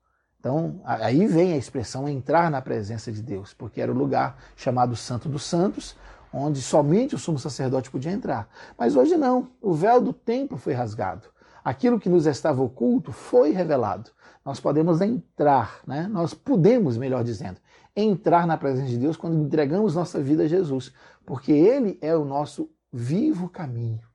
Então, 0.44 0.82
aí 0.84 1.26
vem 1.26 1.54
a 1.54 1.58
expressão 1.58 2.06
entrar 2.06 2.52
na 2.52 2.62
presença 2.62 3.10
de 3.10 3.24
Deus, 3.24 3.54
porque 3.54 3.80
era 3.80 3.90
o 3.90 3.96
lugar 3.96 4.38
chamado 4.58 4.94
Santo 4.94 5.30
dos 5.30 5.44
Santos, 5.44 5.96
onde 6.34 6.62
somente 6.62 7.16
o 7.16 7.18
sumo 7.18 7.40
sacerdote 7.40 7.90
podia 7.90 8.12
entrar. 8.12 8.50
Mas 8.78 8.94
hoje 8.94 9.16
não, 9.16 9.48
o 9.62 9.74
véu 9.74 10.02
do 10.02 10.12
templo 10.12 10.58
foi 10.58 10.74
rasgado. 10.74 11.30
Aquilo 11.64 11.98
que 11.98 12.10
nos 12.10 12.26
estava 12.26 12.62
oculto 12.62 13.14
foi 13.14 13.52
revelado. 13.52 14.12
Nós 14.44 14.60
podemos 14.60 15.00
entrar, 15.00 15.80
né? 15.88 16.10
nós 16.12 16.34
podemos, 16.34 16.98
melhor 16.98 17.24
dizendo, 17.24 17.56
entrar 17.96 18.46
na 18.46 18.58
presença 18.58 18.90
de 18.90 18.98
Deus 18.98 19.16
quando 19.16 19.42
entregamos 19.46 19.96
nossa 19.96 20.22
vida 20.22 20.44
a 20.44 20.48
Jesus, 20.48 20.92
porque 21.26 21.54
Ele 21.54 21.98
é 22.02 22.14
o 22.18 22.26
nosso 22.26 22.70
vivo 22.92 23.48
caminho. 23.48 24.06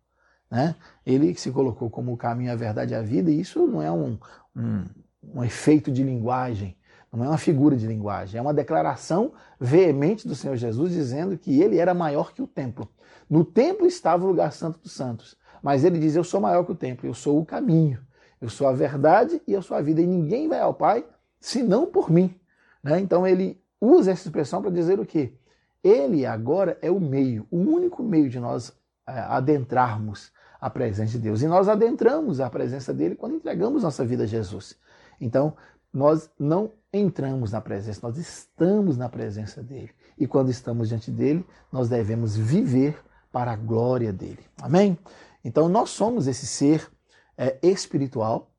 Né? 0.51 0.75
Ele 1.07 1.35
se 1.37 1.51
colocou 1.51 1.88
como 1.88 2.12
o 2.12 2.19
caminho, 2.19 2.53
a 2.53 2.57
verdade 2.57 2.93
e 2.93 2.97
a 2.97 3.01
vida, 3.01 3.31
e 3.31 3.41
isso 3.41 3.67
não 3.67 3.81
é 3.81 3.91
um, 3.91 4.19
um 4.55 4.85
um 5.22 5.42
efeito 5.42 5.90
de 5.90 6.02
linguagem, 6.02 6.76
não 7.12 7.24
é 7.24 7.28
uma 7.28 7.38
figura 7.38 7.74
de 7.76 7.87
linguagem, 7.87 8.38
é 8.38 8.42
uma 8.42 8.52
declaração 8.52 9.33
veemente 9.59 10.28
do 10.28 10.35
Senhor 10.35 10.57
Jesus 10.57 10.92
dizendo 10.92 11.38
que 11.38 11.61
ele 11.61 11.78
era 11.78 11.94
maior 11.94 12.33
que 12.33 12.42
o 12.42 12.46
templo. 12.46 12.88
No 13.28 13.44
templo 13.44 13.87
estava 13.87 14.24
o 14.24 14.28
lugar 14.28 14.52
santo 14.52 14.78
dos 14.78 14.92
santos, 14.92 15.37
mas 15.62 15.85
ele 15.85 15.98
diz: 15.98 16.14
Eu 16.14 16.24
sou 16.24 16.40
maior 16.40 16.64
que 16.64 16.72
o 16.72 16.76
templo, 16.76 17.09
eu 17.09 17.14
sou 17.14 17.40
o 17.40 17.46
caminho, 17.46 18.00
eu 18.40 18.48
sou 18.48 18.68
a 18.68 18.72
verdade 18.72 19.40
e 19.46 19.52
eu 19.52 19.62
sou 19.62 19.76
a 19.76 19.81
vida, 19.81 20.00
e 20.00 20.07
ninguém 20.07 20.48
vai 20.48 20.61
ao 20.61 20.74
Pai 20.74 21.04
senão 21.40 21.87
por 21.87 22.11
mim. 22.11 22.35
Né? 22.83 23.00
Então 23.00 23.26
ele 23.26 23.61
usa 23.81 24.11
essa 24.12 24.28
expressão 24.28 24.61
para 24.61 24.70
dizer 24.70 25.00
o 25.00 25.07
quê? 25.07 25.35
Ele 25.83 26.26
agora 26.26 26.76
é 26.83 26.90
o 26.90 27.00
meio, 27.00 27.46
o 27.50 27.57
único 27.59 28.02
meio 28.02 28.28
de 28.28 28.38
nós 28.38 28.72
é, 29.07 29.12
adentrarmos 29.12 30.33
a 30.61 30.68
presença 30.68 31.12
de 31.12 31.18
Deus. 31.18 31.40
E 31.42 31.46
nós 31.46 31.68
adentramos 31.68 32.40
a 32.40 32.50
presença 32.50 32.92
dele 32.92 33.14
quando 33.14 33.37
entregamos 33.37 33.83
nossa 33.83 34.04
vida 34.04 34.24
a 34.24 34.26
Jesus. 34.26 34.76
Então, 35.20 35.57
nós 35.92 36.31
não 36.38 36.72
entramos 36.92 37.52
na 37.52 37.61
presença, 37.61 38.00
nós 38.02 38.16
estamos 38.16 38.96
na 38.96 39.09
presença 39.09 39.62
dele. 39.62 39.90
E 40.16 40.26
quando 40.26 40.50
estamos 40.50 40.88
diante 40.88 41.11
dele, 41.11 41.44
nós 41.72 41.88
devemos 41.88 42.37
viver 42.37 43.02
para 43.31 43.52
a 43.52 43.57
glória 43.57 44.12
dele. 44.12 44.44
Amém? 44.61 44.98
Então, 45.44 45.68
nós 45.68 45.90
somos 45.90 46.26
esse 46.26 46.46
ser 46.46 46.90
é, 47.37 47.59
espiritual, 47.62 48.50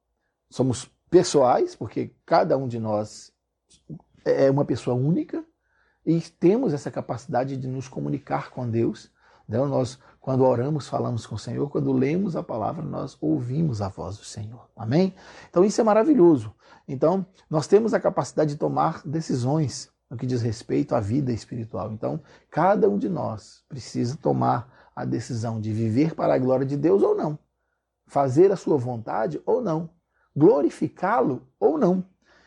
somos 0.50 0.90
pessoais, 1.10 1.76
porque 1.76 2.14
cada 2.26 2.58
um 2.58 2.68
de 2.68 2.80
nós 2.80 3.32
é 4.24 4.50
uma 4.50 4.66
pessoa 4.66 4.96
única, 4.96 5.44
e 6.06 6.22
temos 6.22 6.74
essa 6.74 6.90
capacidade 6.90 7.58
de 7.58 7.68
nos 7.68 7.88
comunicar 7.88 8.52
com 8.52 8.70
Deus. 8.70 9.12
Então, 9.50 9.68
nós, 9.68 9.98
quando 10.22 10.46
oramos, 10.46 10.88
falamos 10.88 11.26
com 11.26 11.34
o 11.34 11.40
Senhor, 11.40 11.68
quando 11.72 11.92
lemos 11.92 12.36
a 12.36 12.44
palavra, 12.44 12.86
nós 12.86 13.18
ouvimos 13.20 13.82
a 13.82 13.90
voz 13.90 14.16
do 14.16 14.24
Senhor. 14.24 14.70
Amém? 14.76 15.12
Então, 15.50 15.66
isso 15.66 15.82
é 15.82 15.84
maravilhoso. 15.84 16.54
Então, 16.88 17.26
nós 17.50 17.66
temos 17.66 17.92
a 17.96 18.00
capacidade 18.00 18.52
de 18.52 18.60
tomar 18.60 19.02
decisões 19.04 19.92
no 20.08 20.18
que 20.18 20.28
diz 20.28 20.44
respeito 20.44 20.94
à 20.94 21.00
vida 21.00 21.32
espiritual. 21.32 21.92
Então, 21.92 22.22
cada 22.52 22.88
um 22.88 23.00
de 23.00 23.10
nós 23.10 23.64
precisa 23.68 24.16
tomar 24.22 24.72
a 24.96 25.04
decisão 25.04 25.60
de 25.60 25.74
viver 25.74 26.14
para 26.14 26.36
a 26.36 26.38
glória 26.38 26.66
de 26.66 26.78
Deus 26.78 27.02
ou 27.02 27.16
não, 27.16 27.38
fazer 28.06 28.52
a 28.52 28.56
sua 28.56 28.78
vontade 28.78 29.42
ou 29.48 29.62
não, 29.62 29.90
glorificá-lo 30.36 31.48
ou 31.60 31.76
não. 31.76 32.06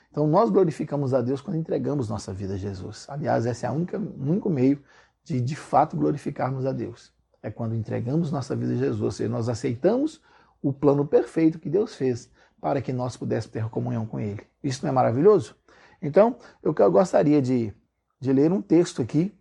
Então, 0.09 0.27
nós 0.29 0.51
glorificamos 0.51 1.13
a 1.15 1.21
Deus 1.21 1.41
quando 1.41 1.57
entregamos 1.57 2.09
nossa 2.09 2.33
vida 2.33 2.55
a 2.55 2.59
Jesus. 2.59 3.07
Aliás, 3.09 3.45
esse 3.45 3.67
é 3.67 3.71
o 3.71 3.75
único 3.75 4.51
meio 4.51 4.81
de 5.25 5.41
de 5.41 5.57
fato 5.57 5.97
glorificarmos 5.97 6.67
a 6.67 6.73
Deus. 6.73 7.13
É 7.43 7.51
quando 7.51 7.75
entregamos 7.75 8.31
nossa 8.31 8.55
vida 8.55 8.73
a 8.73 8.77
Jesus, 8.77 9.01
ou 9.01 9.11
seja, 9.11 9.29
nós 9.29 9.49
aceitamos 9.49 10.21
o 10.63 10.73
plano 10.73 11.05
perfeito 11.07 11.59
que 11.59 11.69
Deus 11.69 11.95
fez 11.95 12.31
para 12.61 12.81
que 12.81 12.93
nós 12.93 13.17
pudéssemos 13.17 13.53
ter 13.53 13.69
comunhão 13.69 14.07
com 14.07 14.21
Ele. 14.21 14.47
Isso 14.63 14.85
não 14.85 14.91
é 14.91 14.93
maravilhoso? 14.93 15.57
Então, 16.01 16.37
eu, 16.63 16.73
gostaria 16.73 17.43
de, 17.43 17.75
de 18.21 18.33
ler 18.33 18.53
um 18.53 18.63
texto 18.63 19.03
aqui, 19.03 19.35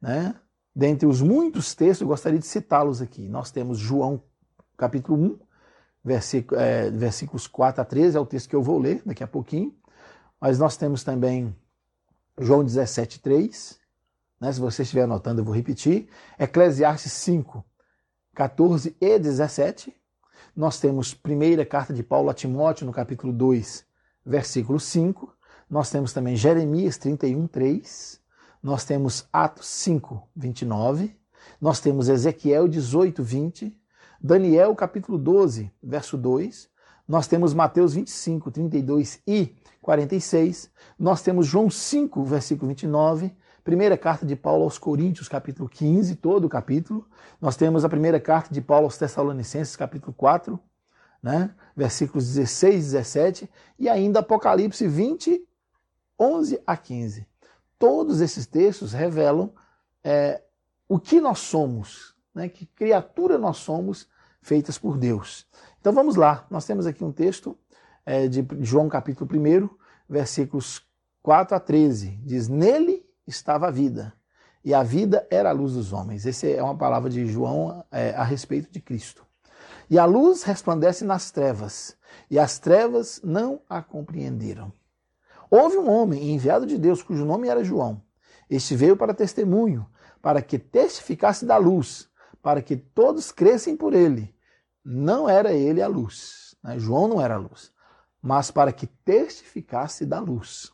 né? 0.00 0.34
Dentre 0.76 1.06
os 1.06 1.20
muitos 1.20 1.74
textos, 1.74 2.02
eu 2.02 2.06
gostaria 2.06 2.38
de 2.38 2.46
citá-los 2.46 3.02
aqui. 3.02 3.28
Nós 3.28 3.50
temos 3.50 3.78
João 3.78 4.22
capítulo 4.76 5.18
1, 5.18 5.38
versículo, 6.04 6.60
é, 6.60 6.90
versículos 6.90 7.46
4 7.46 7.82
a 7.82 7.84
13, 7.84 8.16
é 8.16 8.20
o 8.20 8.26
texto 8.26 8.48
que 8.48 8.54
eu 8.54 8.62
vou 8.62 8.78
ler 8.78 9.02
daqui 9.04 9.24
a 9.24 9.26
pouquinho. 9.26 9.74
Mas 10.40 10.58
nós 10.58 10.76
temos 10.76 11.02
também 11.02 11.54
João 12.38 12.62
17, 12.62 13.20
3. 13.20 13.78
Né? 14.40 14.52
Se 14.52 14.60
você 14.60 14.82
estiver 14.82 15.02
anotando, 15.02 15.40
eu 15.40 15.44
vou 15.44 15.54
repetir. 15.54 16.08
Eclesiastes 16.38 17.12
5, 17.12 17.64
14 18.34 18.96
e 19.00 19.18
17. 19.18 19.94
Nós 20.54 20.80
temos 20.80 21.14
primeira 21.14 21.64
carta 21.64 21.92
de 21.92 22.02
Paulo 22.02 22.30
a 22.30 22.34
Timóteo, 22.34 22.86
no 22.86 22.92
capítulo 22.92 23.32
2, 23.32 23.84
versículo 24.24 24.78
5. 24.80 25.32
Nós 25.68 25.90
temos 25.90 26.12
também 26.12 26.36
Jeremias 26.36 26.96
31, 26.96 27.46
3. 27.46 28.20
Nós 28.62 28.84
temos 28.84 29.28
Atos 29.32 29.66
5, 29.66 30.28
29. 30.34 31.16
Nós 31.60 31.80
temos 31.80 32.08
Ezequiel 32.08 32.68
18, 32.68 33.22
20. 33.22 33.76
Daniel 34.20 34.74
capítulo 34.74 35.16
12, 35.16 35.70
verso 35.82 36.16
2. 36.16 36.68
Nós 37.06 37.26
temos 37.26 37.54
Mateus 37.54 37.94
25, 37.94 38.50
32 38.50 39.20
e 39.26 39.54
46. 39.80 40.70
Nós 40.98 41.22
temos 41.22 41.46
João 41.46 41.70
5, 41.70 42.24
versículo 42.24 42.68
29. 42.68 43.34
Primeira 43.68 43.98
carta 43.98 44.24
de 44.24 44.34
Paulo 44.34 44.64
aos 44.64 44.78
Coríntios, 44.78 45.28
capítulo 45.28 45.68
15, 45.68 46.16
todo 46.16 46.46
o 46.46 46.48
capítulo. 46.48 47.06
Nós 47.38 47.54
temos 47.54 47.84
a 47.84 47.88
primeira 47.90 48.18
carta 48.18 48.48
de 48.50 48.62
Paulo 48.62 48.86
aos 48.86 48.96
Tessalonicenses, 48.96 49.76
capítulo 49.76 50.14
4, 50.14 50.58
né? 51.22 51.54
versículos 51.76 52.32
16 52.32 52.74
e 52.74 52.78
17. 52.78 53.50
E 53.78 53.86
ainda 53.86 54.20
Apocalipse 54.20 54.88
20, 54.88 55.46
11 56.18 56.62
a 56.66 56.78
15. 56.78 57.26
Todos 57.78 58.22
esses 58.22 58.46
textos 58.46 58.94
revelam 58.94 59.52
é, 60.02 60.40
o 60.88 60.98
que 60.98 61.20
nós 61.20 61.38
somos, 61.40 62.16
né? 62.34 62.48
que 62.48 62.64
criatura 62.64 63.36
nós 63.36 63.58
somos 63.58 64.08
feitas 64.40 64.78
por 64.78 64.96
Deus. 64.96 65.46
Então 65.78 65.92
vamos 65.92 66.16
lá, 66.16 66.46
nós 66.50 66.64
temos 66.64 66.86
aqui 66.86 67.04
um 67.04 67.12
texto 67.12 67.54
é, 68.06 68.28
de 68.28 68.46
João 68.62 68.88
capítulo 68.88 69.28
1, 69.30 69.68
versículos 70.08 70.82
4 71.22 71.54
a 71.54 71.60
13. 71.60 72.18
Diz: 72.24 72.48
Nele 72.48 72.97
estava 73.28 73.68
a 73.68 73.70
vida, 73.70 74.12
e 74.64 74.74
a 74.74 74.82
vida 74.82 75.26
era 75.30 75.50
a 75.50 75.52
luz 75.52 75.74
dos 75.74 75.92
homens. 75.92 76.26
Essa 76.26 76.46
é 76.46 76.62
uma 76.62 76.76
palavra 76.76 77.08
de 77.08 77.26
João 77.26 77.84
é, 77.90 78.10
a 78.10 78.24
respeito 78.24 78.70
de 78.70 78.80
Cristo. 78.80 79.24
E 79.88 79.98
a 79.98 80.04
luz 80.04 80.42
resplandece 80.42 81.04
nas 81.04 81.30
trevas, 81.30 81.96
e 82.30 82.38
as 82.38 82.58
trevas 82.58 83.20
não 83.22 83.60
a 83.68 83.80
compreenderam. 83.80 84.72
Houve 85.50 85.78
um 85.78 85.88
homem 85.88 86.34
enviado 86.34 86.66
de 86.66 86.76
Deus, 86.76 87.02
cujo 87.02 87.24
nome 87.24 87.48
era 87.48 87.64
João. 87.64 88.02
Este 88.50 88.74
veio 88.74 88.96
para 88.96 89.14
testemunho, 89.14 89.86
para 90.20 90.42
que 90.42 90.58
testificasse 90.58 91.46
da 91.46 91.56
luz, 91.56 92.08
para 92.42 92.60
que 92.60 92.76
todos 92.76 93.32
crescem 93.32 93.76
por 93.76 93.94
ele. 93.94 94.34
Não 94.84 95.28
era 95.28 95.52
ele 95.52 95.80
a 95.80 95.88
luz, 95.88 96.54
né? 96.62 96.78
João 96.78 97.08
não 97.08 97.20
era 97.20 97.34
a 97.34 97.38
luz, 97.38 97.72
mas 98.20 98.50
para 98.50 98.72
que 98.72 98.86
testificasse 98.86 100.04
da 100.04 100.18
luz. 100.20 100.72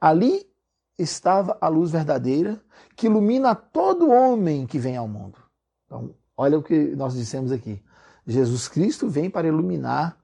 Ali 0.00 0.48
estava 0.98 1.56
a 1.60 1.68
luz 1.68 1.90
verdadeira 1.90 2.60
que 2.94 3.06
ilumina 3.06 3.54
todo 3.54 4.10
homem 4.10 4.66
que 4.66 4.78
vem 4.78 4.96
ao 4.96 5.06
mundo. 5.06 5.38
Então, 5.84 6.14
olha 6.36 6.58
o 6.58 6.62
que 6.62 6.94
nós 6.96 7.14
dissemos 7.14 7.52
aqui. 7.52 7.82
Jesus 8.26 8.68
Cristo 8.68 9.08
vem 9.08 9.30
para 9.30 9.46
iluminar 9.46 10.18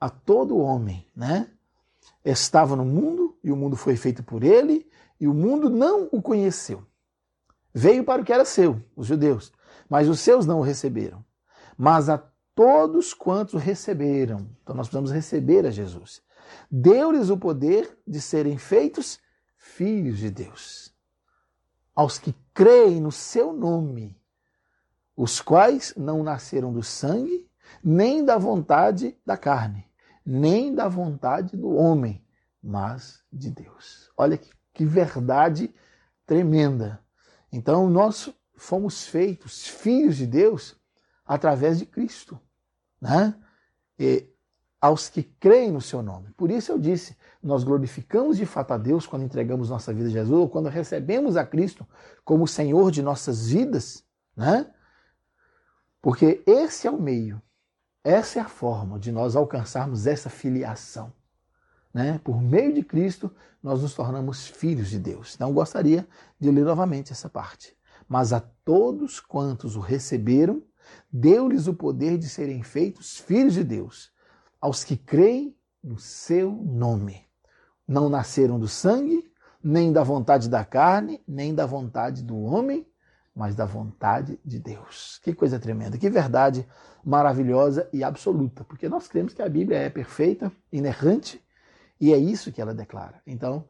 a 0.00 0.08
todo 0.08 0.58
homem, 0.58 1.06
né? 1.14 1.48
estava 2.24 2.76
no 2.76 2.84
mundo 2.84 3.36
e 3.42 3.50
o 3.50 3.56
mundo 3.56 3.76
foi 3.76 3.96
feito 3.96 4.22
por 4.22 4.42
ele 4.42 4.88
e 5.20 5.26
o 5.26 5.34
mundo 5.34 5.68
não 5.68 6.08
o 6.10 6.22
conheceu. 6.22 6.84
Veio 7.74 8.04
para 8.04 8.22
o 8.22 8.24
que 8.24 8.32
era 8.32 8.44
seu, 8.44 8.82
os 8.94 9.06
judeus, 9.06 9.52
mas 9.88 10.08
os 10.08 10.20
seus 10.20 10.46
não 10.46 10.58
o 10.58 10.62
receberam. 10.62 11.24
Mas 11.76 12.08
a 12.08 12.22
todos 12.54 13.14
quantos 13.14 13.60
receberam, 13.60 14.48
então 14.62 14.74
nós 14.76 14.88
precisamos 14.88 15.10
receber 15.10 15.66
a 15.66 15.70
Jesus, 15.70 16.22
deu-lhes 16.70 17.30
o 17.30 17.36
poder 17.36 17.98
de 18.06 18.20
serem 18.20 18.58
feitos 18.58 19.18
filhos 19.62 20.18
de 20.18 20.28
Deus. 20.28 20.92
Aos 21.94 22.18
que 22.18 22.34
creem 22.52 23.00
no 23.00 23.12
seu 23.12 23.52
nome, 23.52 24.20
os 25.16 25.40
quais 25.40 25.94
não 25.96 26.24
nasceram 26.24 26.72
do 26.72 26.82
sangue, 26.82 27.48
nem 27.82 28.24
da 28.24 28.36
vontade 28.36 29.16
da 29.24 29.36
carne, 29.36 29.88
nem 30.26 30.74
da 30.74 30.88
vontade 30.88 31.56
do 31.56 31.70
homem, 31.70 32.26
mas 32.60 33.22
de 33.32 33.50
Deus. 33.50 34.10
Olha 34.16 34.36
que, 34.36 34.50
que 34.74 34.84
verdade 34.84 35.72
tremenda. 36.26 37.00
Então, 37.52 37.88
nós 37.88 38.34
fomos 38.56 39.06
feitos 39.06 39.66
filhos 39.66 40.16
de 40.16 40.26
Deus 40.26 40.76
através 41.24 41.78
de 41.78 41.86
Cristo, 41.86 42.38
né? 43.00 43.34
E 43.98 44.28
aos 44.80 45.08
que 45.08 45.22
creem 45.22 45.70
no 45.70 45.80
seu 45.80 46.02
nome. 46.02 46.32
Por 46.32 46.50
isso 46.50 46.72
eu 46.72 46.78
disse, 46.78 47.16
nós 47.42 47.64
glorificamos 47.64 48.36
de 48.36 48.46
fato 48.46 48.72
a 48.72 48.78
Deus 48.78 49.06
quando 49.06 49.24
entregamos 49.24 49.70
nossa 49.70 49.92
vida 49.92 50.08
a 50.08 50.12
Jesus, 50.12 50.38
ou 50.38 50.48
quando 50.48 50.68
recebemos 50.68 51.36
a 51.36 51.44
Cristo 51.44 51.86
como 52.24 52.46
Senhor 52.46 52.90
de 52.90 53.02
nossas 53.02 53.48
vidas, 53.48 54.04
né? 54.36 54.70
Porque 56.00 56.42
esse 56.46 56.86
é 56.86 56.90
o 56.90 57.00
meio 57.00 57.40
essa 58.04 58.40
é 58.40 58.42
a 58.42 58.48
forma 58.48 58.98
de 58.98 59.12
nós 59.12 59.36
alcançarmos 59.36 60.06
essa 60.06 60.28
filiação. 60.28 61.12
Né? 61.94 62.18
Por 62.24 62.40
meio 62.40 62.72
de 62.72 62.82
Cristo, 62.82 63.30
nós 63.62 63.82
nos 63.82 63.94
tornamos 63.94 64.46
filhos 64.46 64.88
de 64.88 64.98
Deus. 64.98 65.34
Então, 65.34 65.52
gostaria 65.52 66.06
de 66.38 66.50
ler 66.50 66.64
novamente 66.64 67.12
essa 67.12 67.28
parte. 67.28 67.76
Mas 68.08 68.32
a 68.32 68.40
todos 68.40 69.20
quantos 69.20 69.76
o 69.76 69.80
receberam, 69.80 70.62
deu-lhes 71.12 71.68
o 71.68 71.74
poder 71.74 72.18
de 72.18 72.28
serem 72.28 72.62
feitos 72.62 73.18
filhos 73.18 73.54
de 73.54 73.62
Deus, 73.62 74.10
aos 74.60 74.82
que 74.82 74.96
creem 74.96 75.56
no 75.82 75.98
seu 75.98 76.50
nome. 76.50 77.24
Não 77.86 78.08
nasceram 78.08 78.58
do 78.58 78.68
sangue, 78.68 79.30
nem 79.62 79.92
da 79.92 80.02
vontade 80.02 80.48
da 80.48 80.64
carne, 80.64 81.22
nem 81.26 81.54
da 81.54 81.66
vontade 81.66 82.22
do 82.22 82.36
homem, 82.36 82.86
mas 83.34 83.54
da 83.54 83.64
vontade 83.64 84.38
de 84.44 84.58
Deus. 84.58 85.18
Que 85.22 85.34
coisa 85.34 85.58
tremenda, 85.58 85.96
que 85.96 86.10
verdade 86.10 86.66
maravilhosa 87.04 87.88
e 87.92 88.04
absoluta, 88.04 88.64
porque 88.64 88.88
nós 88.88 89.08
cremos 89.08 89.32
que 89.32 89.42
a 89.42 89.48
Bíblia 89.48 89.78
é 89.78 89.90
perfeita, 89.90 90.52
inerrante, 90.72 91.42
e 92.00 92.12
é 92.12 92.18
isso 92.18 92.52
que 92.52 92.60
ela 92.60 92.74
declara. 92.74 93.20
Então, 93.26 93.64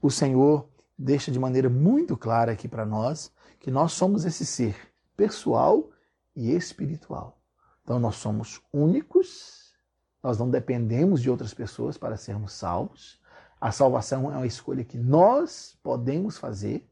o 0.00 0.10
Senhor 0.10 0.68
deixa 0.96 1.30
de 1.30 1.38
maneira 1.38 1.68
muito 1.68 2.16
clara 2.16 2.52
aqui 2.52 2.68
para 2.68 2.86
nós 2.86 3.32
que 3.58 3.70
nós 3.70 3.92
somos 3.92 4.24
esse 4.24 4.46
ser 4.46 4.76
pessoal 5.16 5.90
e 6.36 6.52
espiritual. 6.52 7.38
Então, 7.82 7.98
nós 7.98 8.16
somos 8.16 8.60
únicos, 8.72 9.74
nós 10.22 10.38
não 10.38 10.48
dependemos 10.48 11.20
de 11.20 11.30
outras 11.30 11.52
pessoas 11.52 11.98
para 11.98 12.16
sermos 12.16 12.52
salvos. 12.52 13.20
A 13.64 13.72
salvação 13.72 14.30
é 14.30 14.36
uma 14.36 14.46
escolha 14.46 14.84
que 14.84 14.98
nós 14.98 15.74
podemos 15.82 16.36
fazer 16.36 16.86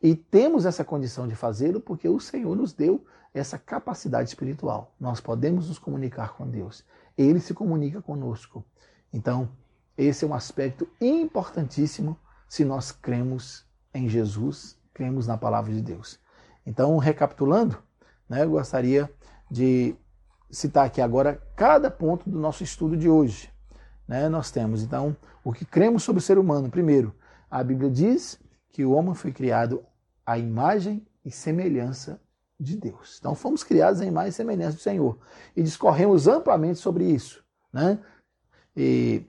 e 0.00 0.14
temos 0.14 0.64
essa 0.64 0.84
condição 0.84 1.26
de 1.26 1.34
fazê-lo 1.34 1.80
porque 1.80 2.08
o 2.08 2.20
Senhor 2.20 2.54
nos 2.54 2.72
deu 2.72 3.04
essa 3.34 3.58
capacidade 3.58 4.28
espiritual. 4.28 4.94
Nós 5.00 5.20
podemos 5.20 5.66
nos 5.66 5.76
comunicar 5.76 6.34
com 6.34 6.48
Deus. 6.48 6.84
Ele 7.16 7.40
se 7.40 7.52
comunica 7.52 8.00
conosco. 8.00 8.64
Então, 9.12 9.50
esse 9.96 10.24
é 10.24 10.28
um 10.28 10.34
aspecto 10.34 10.88
importantíssimo 11.00 12.16
se 12.48 12.64
nós 12.64 12.92
cremos 12.92 13.66
em 13.92 14.08
Jesus, 14.08 14.78
cremos 14.94 15.26
na 15.26 15.36
palavra 15.36 15.74
de 15.74 15.82
Deus. 15.82 16.20
Então, 16.64 16.96
recapitulando, 16.98 17.76
né, 18.28 18.44
eu 18.44 18.50
gostaria 18.50 19.12
de 19.50 19.96
citar 20.48 20.86
aqui 20.86 21.00
agora 21.00 21.42
cada 21.56 21.90
ponto 21.90 22.30
do 22.30 22.38
nosso 22.38 22.62
estudo 22.62 22.96
de 22.96 23.08
hoje. 23.08 23.52
Né? 24.08 24.28
Nós 24.28 24.50
temos, 24.50 24.82
então, 24.82 25.14
o 25.44 25.52
que 25.52 25.66
cremos 25.66 26.02
sobre 26.02 26.18
o 26.18 26.22
ser 26.22 26.38
humano. 26.38 26.70
Primeiro, 26.70 27.14
a 27.50 27.62
Bíblia 27.62 27.90
diz 27.90 28.40
que 28.70 28.84
o 28.84 28.92
homem 28.92 29.14
foi 29.14 29.32
criado 29.32 29.84
à 30.24 30.38
imagem 30.38 31.06
e 31.24 31.30
semelhança 31.30 32.20
de 32.58 32.76
Deus. 32.76 33.18
Então 33.20 33.34
fomos 33.34 33.62
criados 33.62 34.00
à 34.00 34.06
imagem 34.06 34.30
e 34.30 34.32
semelhança 34.32 34.76
do 34.76 34.80
Senhor. 34.80 35.18
E 35.54 35.62
discorremos 35.62 36.26
amplamente 36.26 36.78
sobre 36.78 37.04
isso. 37.04 37.44
Né? 37.72 37.98
E 38.76 39.22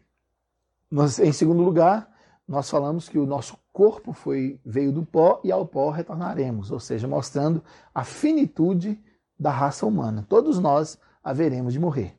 nós, 0.89 1.19
em 1.19 1.31
segundo 1.31 1.61
lugar, 1.61 2.09
nós 2.47 2.69
falamos 2.69 3.07
que 3.07 3.19
o 3.19 3.25
nosso 3.25 3.57
corpo 3.71 4.11
foi 4.11 4.59
veio 4.65 4.91
do 4.91 5.05
pó 5.05 5.39
e 5.43 5.51
ao 5.51 5.65
pó 5.65 5.91
retornaremos, 5.91 6.71
ou 6.71 6.79
seja, 6.79 7.07
mostrando 7.07 7.63
a 7.93 8.03
finitude 8.03 8.99
da 9.39 9.51
raça 9.51 9.85
humana. 9.85 10.25
Todos 10.27 10.57
nós 10.59 10.97
haveremos 11.23 11.73
de 11.73 11.79
morrer. 11.79 12.18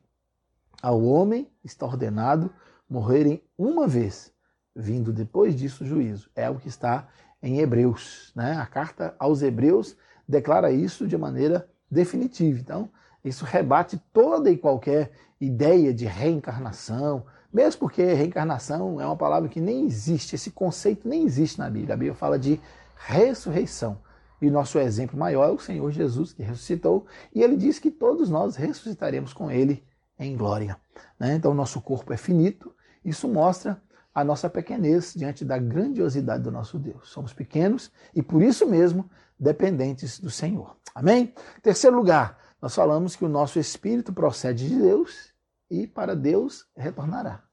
Ao 0.81 1.01
homem 1.03 1.47
está 1.63 1.85
ordenado 1.85 2.51
morrerem 2.89 3.41
uma 3.57 3.87
vez, 3.87 4.33
vindo 4.75 5.13
depois 5.13 5.55
disso 5.55 5.83
o 5.83 5.87
juízo. 5.87 6.29
É 6.35 6.49
o 6.49 6.57
que 6.57 6.67
está 6.67 7.07
em 7.41 7.59
Hebreus. 7.59 8.31
Né? 8.35 8.53
A 8.53 8.65
carta 8.65 9.15
aos 9.19 9.41
Hebreus 9.41 9.95
declara 10.27 10.71
isso 10.71 11.07
de 11.07 11.17
maneira 11.17 11.69
definitiva. 11.89 12.59
Então, 12.59 12.89
isso 13.23 13.45
rebate 13.45 14.01
toda 14.11 14.49
e 14.49 14.57
qualquer 14.57 15.11
ideia 15.39 15.93
de 15.93 16.05
reencarnação, 16.05 17.25
mesmo 17.53 17.79
porque 17.79 18.13
reencarnação 18.13 18.99
é 18.99 19.05
uma 19.05 19.15
palavra 19.15 19.49
que 19.49 19.59
nem 19.59 19.85
existe, 19.85 20.35
esse 20.35 20.51
conceito 20.51 21.07
nem 21.07 21.25
existe 21.25 21.59
na 21.59 21.69
Bíblia. 21.69 21.93
A 21.93 21.97
Bíblia 21.97 22.15
fala 22.15 22.39
de 22.39 22.59
ressurreição. 22.95 23.99
E 24.41 24.49
nosso 24.49 24.79
exemplo 24.79 25.19
maior 25.19 25.49
é 25.49 25.51
o 25.51 25.59
Senhor 25.59 25.91
Jesus, 25.91 26.33
que 26.33 26.41
ressuscitou, 26.41 27.05
e 27.33 27.43
ele 27.43 27.55
diz 27.55 27.77
que 27.77 27.91
todos 27.91 28.29
nós 28.29 28.55
ressuscitaremos 28.55 29.33
com 29.33 29.51
ele 29.51 29.83
em 30.25 30.37
glória. 30.37 30.77
Né? 31.19 31.35
Então, 31.35 31.53
nosso 31.53 31.81
corpo 31.81 32.13
é 32.13 32.17
finito, 32.17 32.73
isso 33.03 33.27
mostra 33.27 33.81
a 34.13 34.23
nossa 34.23 34.49
pequenez 34.49 35.13
diante 35.15 35.43
da 35.43 35.57
grandiosidade 35.57 36.43
do 36.43 36.51
nosso 36.51 36.77
Deus. 36.77 37.09
Somos 37.09 37.33
pequenos 37.33 37.91
e 38.13 38.21
por 38.21 38.41
isso 38.41 38.67
mesmo 38.67 39.09
dependentes 39.39 40.19
do 40.19 40.29
Senhor. 40.29 40.77
Amém? 40.93 41.33
Terceiro 41.63 41.95
lugar, 41.95 42.37
nós 42.61 42.75
falamos 42.75 43.15
que 43.15 43.25
o 43.25 43.29
nosso 43.29 43.57
espírito 43.57 44.13
procede 44.13 44.67
de 44.69 44.75
Deus 44.75 45.33
e 45.69 45.87
para 45.87 46.15
Deus 46.15 46.65
retornará. 46.75 47.43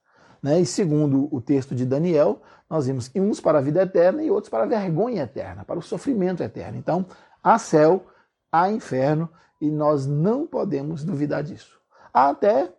Né? 0.42 0.60
E 0.60 0.66
segundo 0.66 1.28
o 1.34 1.40
texto 1.40 1.74
de 1.74 1.86
Daniel, 1.86 2.42
nós 2.68 2.86
vimos 2.86 3.10
uns 3.14 3.40
para 3.40 3.58
a 3.58 3.62
vida 3.62 3.82
eterna 3.82 4.22
e 4.22 4.30
outros 4.30 4.50
para 4.50 4.64
a 4.64 4.66
vergonha 4.66 5.22
eterna, 5.22 5.64
para 5.64 5.78
o 5.78 5.82
sofrimento 5.82 6.42
eterno. 6.42 6.76
Então, 6.76 7.06
há 7.42 7.58
céu, 7.58 8.06
há 8.52 8.70
inferno 8.70 9.30
e 9.60 9.70
nós 9.70 10.06
não 10.06 10.46
podemos 10.46 11.04
duvidar 11.04 11.42
disso. 11.42 11.77
Há 12.12 12.30
até 12.30 12.72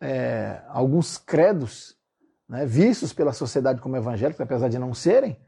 é, 0.00 0.62
alguns 0.68 1.16
credos 1.16 1.96
né, 2.48 2.66
vistos 2.66 3.12
pela 3.12 3.32
sociedade 3.32 3.80
como 3.80 3.96
evangélicos, 3.96 4.40
apesar 4.40 4.68
de 4.68 4.78
não 4.78 4.92
serem, 4.94 5.38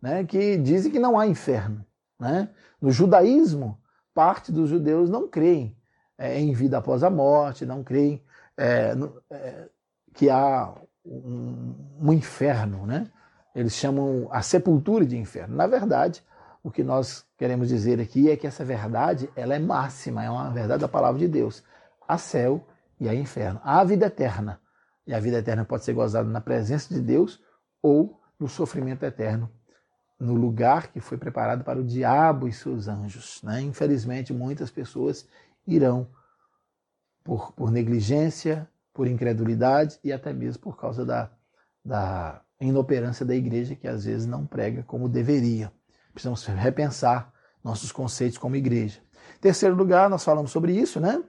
né, 0.00 0.24
que 0.24 0.56
dizem 0.56 0.92
que 0.92 0.98
não 0.98 1.18
há 1.18 1.26
inferno. 1.26 1.84
Né? 2.18 2.48
No 2.80 2.90
judaísmo, 2.90 3.78
parte 4.14 4.52
dos 4.52 4.68
judeus 4.68 5.08
não 5.08 5.28
creem 5.28 5.76
é, 6.18 6.38
em 6.38 6.52
vida 6.52 6.78
após 6.78 7.02
a 7.02 7.10
morte, 7.10 7.66
não 7.66 7.82
creem 7.82 8.22
é, 8.56 8.94
no, 8.94 9.20
é, 9.30 9.68
que 10.14 10.28
há 10.28 10.74
um, 11.04 11.74
um, 12.00 12.12
inferno. 12.12 12.86
Né? 12.86 13.06
Eles 13.54 13.74
chamam 13.74 14.28
a 14.30 14.42
sepultura 14.42 15.06
de 15.06 15.16
inferno. 15.16 15.56
Na 15.56 15.66
verdade, 15.66 16.22
o 16.62 16.70
que 16.70 16.84
nós 16.84 17.26
queremos 17.36 17.68
dizer 17.68 18.00
aqui 18.00 18.30
é 18.30 18.36
que 18.36 18.46
essa 18.46 18.64
verdade 18.64 19.28
ela 19.34 19.54
é 19.54 19.58
máxima, 19.58 20.22
é 20.22 20.30
uma 20.30 20.50
verdade 20.50 20.82
da 20.82 20.88
palavra 20.88 21.18
de 21.18 21.28
Deus. 21.28 21.62
Há 22.06 22.18
céu 22.18 22.64
e 23.02 23.08
há 23.08 23.14
inferno. 23.14 23.60
Há 23.64 23.82
vida 23.82 24.06
eterna. 24.06 24.60
E 25.04 25.12
a 25.12 25.18
vida 25.18 25.38
eterna 25.38 25.64
pode 25.64 25.84
ser 25.84 25.92
gozada 25.92 26.28
na 26.28 26.40
presença 26.40 26.94
de 26.94 27.00
Deus 27.00 27.42
ou 27.82 28.20
no 28.38 28.48
sofrimento 28.48 29.04
eterno, 29.04 29.50
no 30.20 30.34
lugar 30.34 30.92
que 30.92 31.00
foi 31.00 31.18
preparado 31.18 31.64
para 31.64 31.80
o 31.80 31.84
diabo 31.84 32.46
e 32.46 32.52
seus 32.52 32.86
anjos. 32.86 33.42
Né? 33.42 33.60
Infelizmente, 33.62 34.32
muitas 34.32 34.70
pessoas 34.70 35.26
irão 35.66 36.08
por, 37.24 37.52
por 37.52 37.72
negligência, 37.72 38.68
por 38.94 39.08
incredulidade 39.08 39.98
e 40.04 40.12
até 40.12 40.32
mesmo 40.32 40.62
por 40.62 40.76
causa 40.78 41.04
da, 41.04 41.28
da 41.84 42.40
inoperância 42.60 43.26
da 43.26 43.34
igreja, 43.34 43.74
que 43.74 43.88
às 43.88 44.04
vezes 44.04 44.26
não 44.26 44.46
prega 44.46 44.84
como 44.84 45.08
deveria. 45.08 45.72
Precisamos 46.12 46.44
repensar 46.46 47.32
nossos 47.64 47.90
conceitos 47.90 48.38
como 48.38 48.54
igreja. 48.54 49.00
Terceiro 49.40 49.74
lugar, 49.74 50.08
nós 50.08 50.22
falamos 50.22 50.52
sobre 50.52 50.72
isso, 50.72 51.00
né? 51.00 51.20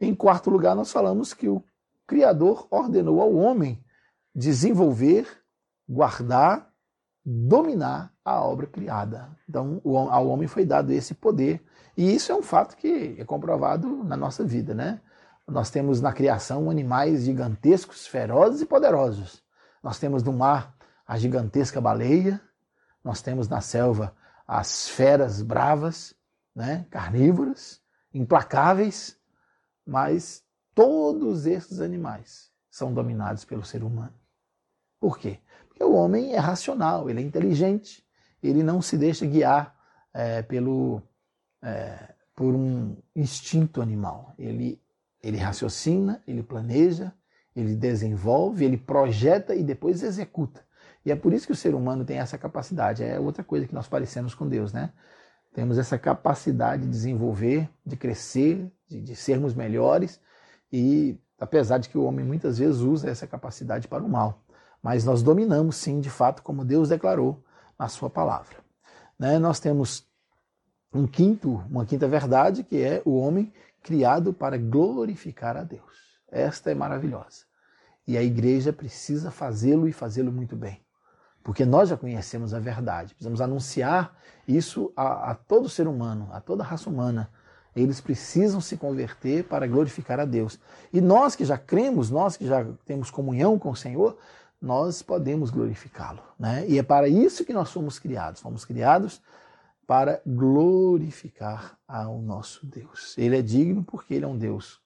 Em 0.00 0.14
quarto 0.14 0.48
lugar, 0.48 0.74
nós 0.74 0.90
falamos 0.90 1.34
que 1.34 1.48
o 1.48 1.62
Criador 2.06 2.66
ordenou 2.70 3.20
ao 3.20 3.34
homem 3.34 3.84
desenvolver, 4.34 5.28
guardar, 5.88 6.70
dominar 7.24 8.12
a 8.24 8.42
obra 8.42 8.66
criada. 8.66 9.36
Então, 9.48 9.80
ao 9.84 10.26
homem 10.28 10.48
foi 10.48 10.64
dado 10.64 10.92
esse 10.92 11.14
poder. 11.14 11.62
E 11.96 12.14
isso 12.14 12.32
é 12.32 12.34
um 12.34 12.42
fato 12.42 12.76
que 12.76 13.16
é 13.18 13.24
comprovado 13.24 14.02
na 14.04 14.16
nossa 14.16 14.42
vida, 14.44 14.74
né? 14.74 15.00
Nós 15.46 15.68
temos 15.68 16.00
na 16.00 16.12
criação 16.12 16.70
animais 16.70 17.24
gigantescos, 17.24 18.06
ferozes 18.06 18.62
e 18.62 18.66
poderosos. 18.66 19.42
Nós 19.82 19.98
temos 19.98 20.22
no 20.22 20.32
mar 20.32 20.74
a 21.06 21.18
gigantesca 21.18 21.80
baleia, 21.80 22.40
nós 23.02 23.20
temos 23.20 23.48
na 23.48 23.60
selva 23.60 24.14
as 24.46 24.88
feras 24.88 25.42
bravas, 25.42 26.14
né, 26.54 26.86
carnívoras, 26.90 27.80
implacáveis, 28.12 29.16
mas 29.90 30.44
Todos 30.74 31.46
esses 31.46 31.80
animais 31.80 32.50
são 32.70 32.94
dominados 32.94 33.44
pelo 33.44 33.64
ser 33.64 33.82
humano. 33.82 34.14
Por 35.00 35.18
quê? 35.18 35.38
Porque 35.68 35.82
o 35.82 35.92
homem 35.92 36.32
é 36.32 36.38
racional, 36.38 37.10
ele 37.10 37.20
é 37.20 37.22
inteligente, 37.22 38.02
ele 38.42 38.62
não 38.62 38.80
se 38.80 38.96
deixa 38.96 39.26
guiar 39.26 39.76
é, 40.14 40.42
pelo, 40.42 41.02
é, 41.62 42.14
por 42.34 42.54
um 42.54 42.96
instinto 43.14 43.82
animal. 43.82 44.34
Ele, 44.38 44.80
ele 45.22 45.36
raciocina, 45.36 46.22
ele 46.26 46.42
planeja, 46.42 47.12
ele 47.54 47.74
desenvolve, 47.74 48.64
ele 48.64 48.76
projeta 48.76 49.54
e 49.54 49.62
depois 49.62 50.02
executa. 50.02 50.64
E 51.04 51.10
é 51.10 51.16
por 51.16 51.32
isso 51.32 51.46
que 51.46 51.52
o 51.52 51.56
ser 51.56 51.74
humano 51.74 52.04
tem 52.04 52.18
essa 52.18 52.38
capacidade. 52.38 53.02
É 53.02 53.18
outra 53.18 53.42
coisa 53.42 53.66
que 53.66 53.74
nós 53.74 53.88
parecemos 53.88 54.34
com 54.34 54.48
Deus, 54.48 54.72
né? 54.72 54.92
Temos 55.52 55.78
essa 55.78 55.98
capacidade 55.98 56.84
de 56.84 56.88
desenvolver, 56.88 57.68
de 57.84 57.96
crescer, 57.96 58.70
de, 58.90 59.00
de 59.00 59.16
sermos 59.16 59.54
melhores 59.54 60.20
e 60.72 61.18
apesar 61.38 61.78
de 61.78 61.88
que 61.88 61.96
o 61.96 62.04
homem 62.04 62.24
muitas 62.24 62.58
vezes 62.58 62.80
usa 62.80 63.08
essa 63.08 63.26
capacidade 63.26 63.88
para 63.88 64.02
o 64.02 64.08
mal, 64.08 64.42
mas 64.82 65.04
nós 65.04 65.22
dominamos 65.22 65.76
sim, 65.76 66.00
de 66.00 66.10
fato, 66.10 66.42
como 66.42 66.64
Deus 66.64 66.88
declarou 66.88 67.42
na 67.78 67.88
sua 67.88 68.10
palavra. 68.10 68.56
Né? 69.18 69.38
Nós 69.38 69.60
temos 69.60 70.06
um 70.92 71.06
quinto, 71.06 71.62
uma 71.70 71.86
quinta 71.86 72.08
verdade, 72.08 72.64
que 72.64 72.82
é 72.82 73.00
o 73.04 73.16
homem 73.16 73.52
criado 73.82 74.32
para 74.32 74.58
glorificar 74.58 75.56
a 75.56 75.62
Deus. 75.62 76.20
Esta 76.30 76.70
é 76.70 76.74
maravilhosa. 76.74 77.44
E 78.06 78.16
a 78.16 78.22
igreja 78.22 78.72
precisa 78.72 79.30
fazê-lo 79.30 79.88
e 79.88 79.92
fazê-lo 79.92 80.32
muito 80.32 80.56
bem. 80.56 80.82
Porque 81.42 81.64
nós 81.64 81.88
já 81.88 81.96
conhecemos 81.96 82.52
a 82.52 82.58
verdade. 82.58 83.14
Precisamos 83.14 83.40
anunciar 83.40 84.16
isso 84.46 84.92
a, 84.96 85.30
a 85.30 85.34
todo 85.34 85.68
ser 85.68 85.86
humano, 85.86 86.28
a 86.32 86.40
toda 86.40 86.62
a 86.62 86.66
raça 86.66 86.90
humana, 86.90 87.30
eles 87.74 88.00
precisam 88.00 88.60
se 88.60 88.76
converter 88.76 89.44
para 89.44 89.66
glorificar 89.66 90.18
a 90.18 90.24
Deus. 90.24 90.58
E 90.92 91.00
nós 91.00 91.36
que 91.36 91.44
já 91.44 91.56
cremos, 91.56 92.10
nós 92.10 92.36
que 92.36 92.46
já 92.46 92.66
temos 92.84 93.10
comunhão 93.10 93.58
com 93.58 93.70
o 93.70 93.76
Senhor, 93.76 94.18
nós 94.60 95.02
podemos 95.02 95.50
glorificá-lo. 95.50 96.22
Né? 96.38 96.66
E 96.68 96.78
é 96.78 96.82
para 96.82 97.08
isso 97.08 97.44
que 97.44 97.52
nós 97.52 97.70
fomos 97.72 97.98
criados. 97.98 98.40
Fomos 98.40 98.64
criados 98.64 99.22
para 99.86 100.20
glorificar 100.26 101.78
ao 101.86 102.20
nosso 102.20 102.66
Deus. 102.66 103.16
Ele 103.16 103.36
é 103.36 103.42
digno 103.42 103.82
porque 103.82 104.14
ele 104.14 104.24
é 104.24 104.28
um 104.28 104.36
Deus 104.38 104.80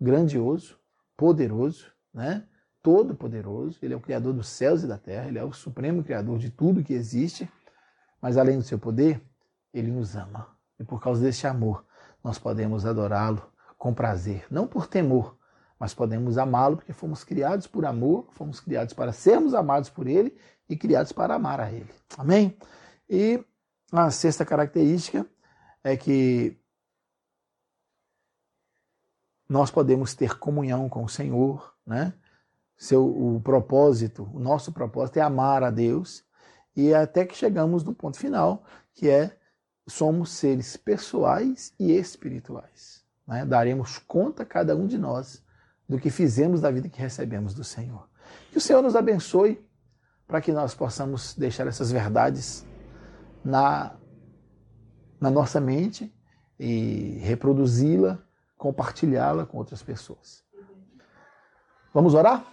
grandioso, 0.00 0.78
poderoso, 1.16 1.86
né? 2.12 2.44
todo-poderoso. 2.82 3.78
Ele 3.82 3.94
é 3.94 3.96
o 3.96 4.00
Criador 4.00 4.32
dos 4.32 4.48
céus 4.48 4.82
e 4.82 4.86
da 4.86 4.96
terra, 4.96 5.26
ele 5.26 5.38
é 5.38 5.44
o 5.44 5.52
supremo 5.52 6.04
Criador 6.04 6.38
de 6.38 6.50
tudo 6.50 6.84
que 6.84 6.92
existe. 6.92 7.50
Mas 8.20 8.36
além 8.36 8.58
do 8.58 8.62
seu 8.62 8.78
poder, 8.78 9.20
ele 9.74 9.90
nos 9.90 10.16
ama. 10.16 10.46
E 10.78 10.84
por 10.84 11.02
causa 11.02 11.22
desse 11.22 11.46
amor, 11.46 11.84
nós 12.26 12.40
podemos 12.40 12.84
adorá-lo 12.84 13.40
com 13.78 13.94
prazer, 13.94 14.44
não 14.50 14.66
por 14.66 14.88
temor, 14.88 15.38
mas 15.78 15.94
podemos 15.94 16.36
amá-lo 16.36 16.76
porque 16.76 16.92
fomos 16.92 17.22
criados 17.22 17.68
por 17.68 17.86
amor, 17.86 18.26
fomos 18.32 18.58
criados 18.58 18.92
para 18.92 19.12
sermos 19.12 19.54
amados 19.54 19.88
por 19.88 20.08
ele 20.08 20.36
e 20.68 20.76
criados 20.76 21.12
para 21.12 21.36
amar 21.36 21.60
a 21.60 21.70
ele. 21.70 21.88
Amém? 22.18 22.58
E 23.08 23.44
a 23.92 24.10
sexta 24.10 24.44
característica 24.44 25.24
é 25.84 25.96
que 25.96 26.58
nós 29.48 29.70
podemos 29.70 30.12
ter 30.12 30.36
comunhão 30.36 30.88
com 30.88 31.04
o 31.04 31.08
Senhor, 31.08 31.76
né? 31.86 32.12
Seu, 32.76 33.06
o 33.06 33.40
propósito, 33.40 34.28
o 34.34 34.40
nosso 34.40 34.72
propósito 34.72 35.18
é 35.18 35.22
amar 35.22 35.62
a 35.62 35.70
Deus 35.70 36.24
e 36.74 36.92
até 36.92 37.24
que 37.24 37.36
chegamos 37.36 37.84
no 37.84 37.94
ponto 37.94 38.18
final, 38.18 38.64
que 38.92 39.08
é 39.08 39.38
somos 39.86 40.30
seres 40.30 40.76
pessoais 40.76 41.72
e 41.78 41.92
espirituais. 41.92 43.04
Né? 43.26 43.44
Daremos 43.44 43.98
conta, 43.98 44.44
cada 44.44 44.76
um 44.76 44.86
de 44.86 44.98
nós, 44.98 45.44
do 45.88 45.98
que 45.98 46.10
fizemos 46.10 46.60
da 46.60 46.70
vida 46.70 46.88
que 46.88 47.00
recebemos 47.00 47.54
do 47.54 47.62
Senhor. 47.62 48.08
Que 48.50 48.58
o 48.58 48.60
Senhor 48.60 48.82
nos 48.82 48.96
abençoe 48.96 49.64
para 50.26 50.40
que 50.40 50.52
nós 50.52 50.74
possamos 50.74 51.34
deixar 51.34 51.66
essas 51.66 51.92
verdades 51.92 52.66
na, 53.44 53.96
na 55.20 55.30
nossa 55.30 55.60
mente 55.60 56.12
e 56.58 57.18
reproduzi-la, 57.22 58.18
compartilhá-la 58.58 59.46
com 59.46 59.58
outras 59.58 59.82
pessoas. 59.82 60.44
Vamos 61.94 62.14
orar? 62.14 62.44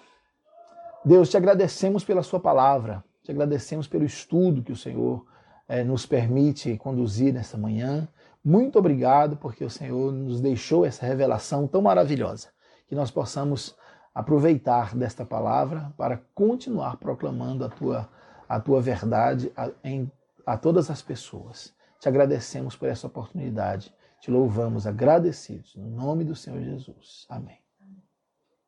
Deus, 1.03 1.29
te 1.29 1.35
agradecemos 1.35 2.03
pela 2.03 2.21
Sua 2.21 2.39
palavra, 2.39 3.03
te 3.23 3.31
agradecemos 3.31 3.87
pelo 3.87 4.05
estudo 4.05 4.61
que 4.61 4.71
o 4.71 4.77
Senhor 4.77 5.25
é, 5.67 5.83
nos 5.83 6.05
permite 6.05 6.77
conduzir 6.77 7.33
nessa 7.33 7.57
manhã. 7.57 8.07
Muito 8.43 8.77
obrigado 8.77 9.37
porque 9.37 9.63
o 9.63 9.69
Senhor 9.69 10.11
nos 10.11 10.41
deixou 10.41 10.85
essa 10.85 11.05
revelação 11.05 11.67
tão 11.67 11.81
maravilhosa, 11.81 12.49
que 12.87 12.95
nós 12.95 13.09
possamos 13.09 13.75
aproveitar 14.13 14.95
desta 14.95 15.25
palavra 15.25 15.93
para 15.97 16.21
continuar 16.35 16.97
proclamando 16.97 17.65
a 17.65 17.69
tua, 17.69 18.09
a 18.47 18.59
tua 18.59 18.81
verdade 18.81 19.51
a, 19.55 19.71
em, 19.83 20.11
a 20.45 20.57
todas 20.57 20.91
as 20.91 21.01
pessoas. 21.01 21.73
Te 21.99 22.09
agradecemos 22.09 22.75
por 22.75 22.89
essa 22.89 23.07
oportunidade. 23.07 23.93
Te 24.19 24.29
louvamos 24.29 24.85
agradecidos. 24.85 25.75
No 25.75 25.89
nome 25.89 26.23
do 26.23 26.35
Senhor 26.35 26.61
Jesus. 26.61 27.25
Amém. 27.29 27.62